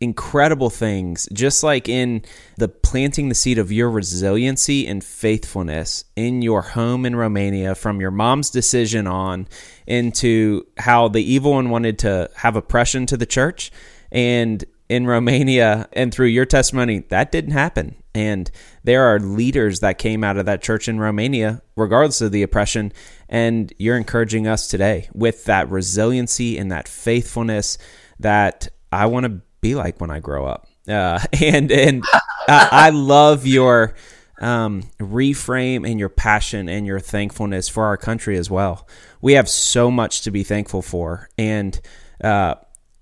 incredible 0.01 0.71
things, 0.71 1.29
just 1.33 1.63
like 1.63 1.89
in 1.89 2.23
the 2.57 2.69
planting 2.69 3.29
the 3.29 3.35
seed 3.35 3.59
of 3.59 3.73
your 3.73 3.91
resiliency 3.91 4.87
and 4.87 5.03
faithfulness 5.03 6.05
in 6.17 6.43
your 6.43 6.63
home 6.63 7.07
in 7.07 7.17
Romania 7.17 7.75
from 7.75 8.01
your 8.01 8.11
mom's 8.11 8.51
decision 8.51 9.07
on 9.07 9.49
into 9.87 10.67
how 10.79 11.09
the 11.09 11.23
evil 11.23 11.53
one 11.53 11.71
wanted 11.71 11.99
to 12.01 12.31
have 12.37 12.57
oppression 12.57 13.07
to 13.07 13.17
the 13.17 13.27
church. 13.27 13.71
And 14.13 14.65
in 14.89 15.07
Romania 15.07 15.89
and 15.93 16.13
through 16.13 16.27
your 16.27 16.45
testimony, 16.45 17.01
that 17.09 17.33
didn't 17.33 17.53
happen. 17.53 17.97
And 18.15 18.51
there 18.85 19.05
are 19.05 19.19
leaders 19.19 19.81
that 19.81 19.99
came 19.99 20.25
out 20.25 20.37
of 20.37 20.47
that 20.47 20.63
church 20.63 20.89
in 20.89 20.99
Romania, 20.99 21.61
regardless 21.77 22.21
of 22.21 22.33
the 22.33 22.43
oppression. 22.43 22.93
And 23.29 23.73
you're 23.79 23.97
encouraging 23.97 24.47
us 24.47 24.69
today 24.69 25.09
with 25.13 25.45
that 25.47 25.69
resiliency 25.69 26.57
and 26.57 26.71
that 26.71 26.89
faithfulness 26.89 27.79
that 28.21 28.69
I 28.93 29.07
want 29.07 29.27
to 29.27 29.43
be 29.66 29.74
like 29.74 30.00
when 30.00 30.11
I 30.11 30.20
grow 30.20 30.46
up. 30.46 30.66
Uh, 30.88 31.18
and 31.42 31.70
and 31.70 32.05
I, 32.48 32.68
I 32.72 32.90
love 32.90 33.46
your 33.46 33.94
um, 34.40 34.83
reframe 35.00 35.88
and 35.88 35.98
your 35.98 36.09
passion 36.09 36.68
and 36.68 36.87
your 36.87 37.00
thankfulness 37.00 37.68
for 37.68 37.85
our 37.85 37.96
country 37.96 38.37
as 38.37 38.50
well. 38.50 38.87
We 39.20 39.33
have 39.33 39.48
so 39.48 39.90
much 39.90 40.22
to 40.22 40.31
be 40.31 40.42
thankful 40.42 40.83
for. 40.83 41.29
And 41.38 41.81
uh, 42.22 42.57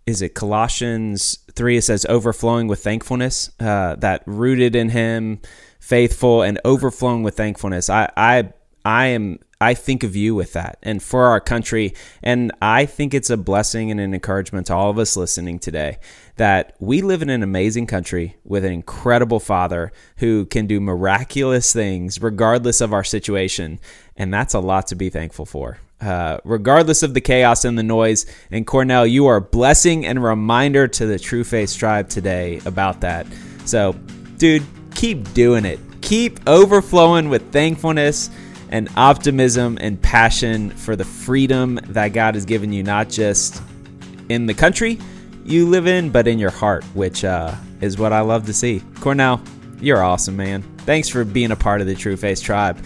is 0.07 0.23
it 0.23 0.35
Colossians 0.35 1.39
3? 1.55 1.79
It 1.79 1.83
says, 1.83 2.07
overflowing 2.09 2.69
with 2.69 2.83
thankfulness, 2.83 3.51
uh, 3.59 3.97
that 3.97 4.23
rooted 4.27 4.77
in 4.77 4.91
Him, 4.91 5.41
faithful, 5.81 6.43
and 6.43 6.61
overflowing 6.65 7.25
with 7.25 7.37
thankfulness. 7.37 7.91
I, 7.91 8.11
I, 8.17 8.53
I 8.85 9.07
am 9.07 9.41
I 9.61 9.75
think 9.75 10.03
of 10.03 10.17
you 10.17 10.35
with 10.35 10.53
that 10.55 10.79
and 10.83 11.03
for 11.03 11.27
our 11.27 11.41
country. 11.41 11.95
And 12.23 12.53
I 12.61 12.87
think 12.87 13.15
it's 13.15 13.31
a 13.31 13.37
blessing 13.37 13.91
and 13.91 14.01
an 14.01 14.15
encouragement 14.15 14.67
to 14.69 14.75
all 14.75 14.91
of 14.91 14.99
us 14.99 15.17
listening 15.17 15.59
today 15.59 15.99
that 16.37 16.75
we 16.81 17.03
live 17.03 17.23
in 17.23 17.31
an 17.31 17.43
amazing 17.43 17.87
country 17.87 18.37
with 18.45 18.65
an 18.65 18.73
incredible 18.73 19.41
father 19.41 19.93
who 20.17 20.47
can 20.47 20.67
do 20.67 20.81
miraculous 20.81 21.73
things 21.73 22.21
regardless 22.21 22.81
of 22.81 22.93
our 22.93 23.05
situation. 23.05 23.79
And 24.17 24.35
that's 24.35 24.55
a 24.55 24.61
lot 24.61 24.89
to 24.89 24.97
be 24.97 25.11
thankful 25.11 25.47
for. 25.47 25.79
Uh, 26.01 26.39
regardless 26.45 27.03
of 27.03 27.15
the 27.15 27.21
chaos 27.21 27.65
and 27.65 27.79
the 27.79 27.83
noise. 27.83 28.27
And 28.51 28.67
Cornel, 28.67 29.07
you 29.07 29.27
are 29.27 29.37
a 29.37 29.41
blessing 29.41 30.05
and 30.05 30.23
reminder 30.23 30.87
to 30.87 31.07
the 31.07 31.15
Trueface 31.15 31.79
tribe 31.79 32.11
today 32.11 32.61
about 32.67 33.01
that. 33.01 33.27
So, 33.65 33.95
dude, 34.37 34.65
keep 34.95 35.33
doing 35.33 35.65
it. 35.65 35.81
Keep 36.03 36.47
overflowing 36.47 37.31
with 37.31 37.53
thankfulness 37.53 38.29
and 38.75 38.89
optimism 38.97 39.79
and 39.81 40.03
passion 40.03 40.69
for 40.71 40.97
the 40.97 41.05
freedom 41.05 41.77
that 41.91 42.09
God 42.09 42.35
has 42.35 42.45
given 42.45 42.73
you, 42.73 42.83
not 42.83 43.09
just 43.09 43.63
in 44.29 44.47
the 44.47 44.55
country 44.55 44.99
you 45.45 45.69
live 45.69 45.87
in, 45.87 46.11
but 46.11 46.27
in 46.27 46.41
your 46.41 46.51
heart, 46.51 46.83
which 46.87 47.25
uh, 47.25 47.55
is 47.81 47.99
what 47.99 48.13
I 48.13 48.21
love 48.21 48.47
to 48.47 48.53
see. 48.53 48.83
Cornel, 48.99 49.41
you're 49.81 50.03
awesome, 50.03 50.37
man. 50.37 50.63
Thanks 50.79 51.09
for 51.09 51.25
being 51.25 51.53
a 51.53 51.57
part 51.57 51.83
of 51.83 51.87
the 51.87 51.95
Trueface 51.95 52.43
Tribe. 52.43 52.85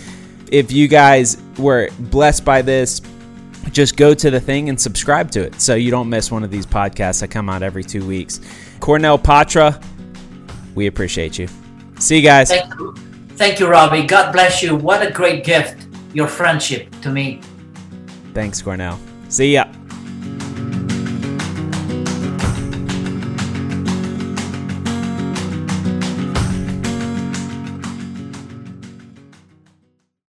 If 0.53 0.71
you 0.71 0.89
guys 0.89 1.41
were 1.57 1.89
blessed 1.99 2.45
by 2.45 2.61
this, 2.61 3.01
just 3.71 3.97
go 3.97 4.13
to 4.13 4.31
the 4.31 4.41
thing 4.41 4.69
and 4.69 4.79
subscribe 4.79 5.31
to 5.31 5.43
it 5.43 5.59
so 5.59 5.75
you 5.75 5.91
don't 5.91 6.11
miss 6.11 6.31
one 6.31 6.45
of 6.45 6.51
these 6.51 6.67
podcasts 6.67 7.21
that 7.21 7.29
come 7.29 7.49
out 7.49 7.63
every 7.63 7.85
two 7.85 8.07
weeks. 8.07 8.41
Cornel 8.81 9.19
Potra, 9.19 9.83
we 10.75 10.87
appreciate 10.87 11.39
you. 11.39 11.49
See 11.99 12.17
you 12.17 12.23
guys. 12.23 12.53
Thank 13.39 13.61
you. 13.61 13.69
Robby. 13.69 14.03
God 14.03 14.33
bless 14.33 14.65
you. 14.65 14.75
What 14.75 15.07
a 15.07 15.13
great 15.13 15.45
gift, 15.45 15.87
your 16.13 16.27
friendship 16.27 16.91
to 17.03 17.11
me. 17.11 17.41
Thanks, 18.35 18.61
Cornel. 18.61 18.99
See 19.29 19.55
ya. 19.55 19.78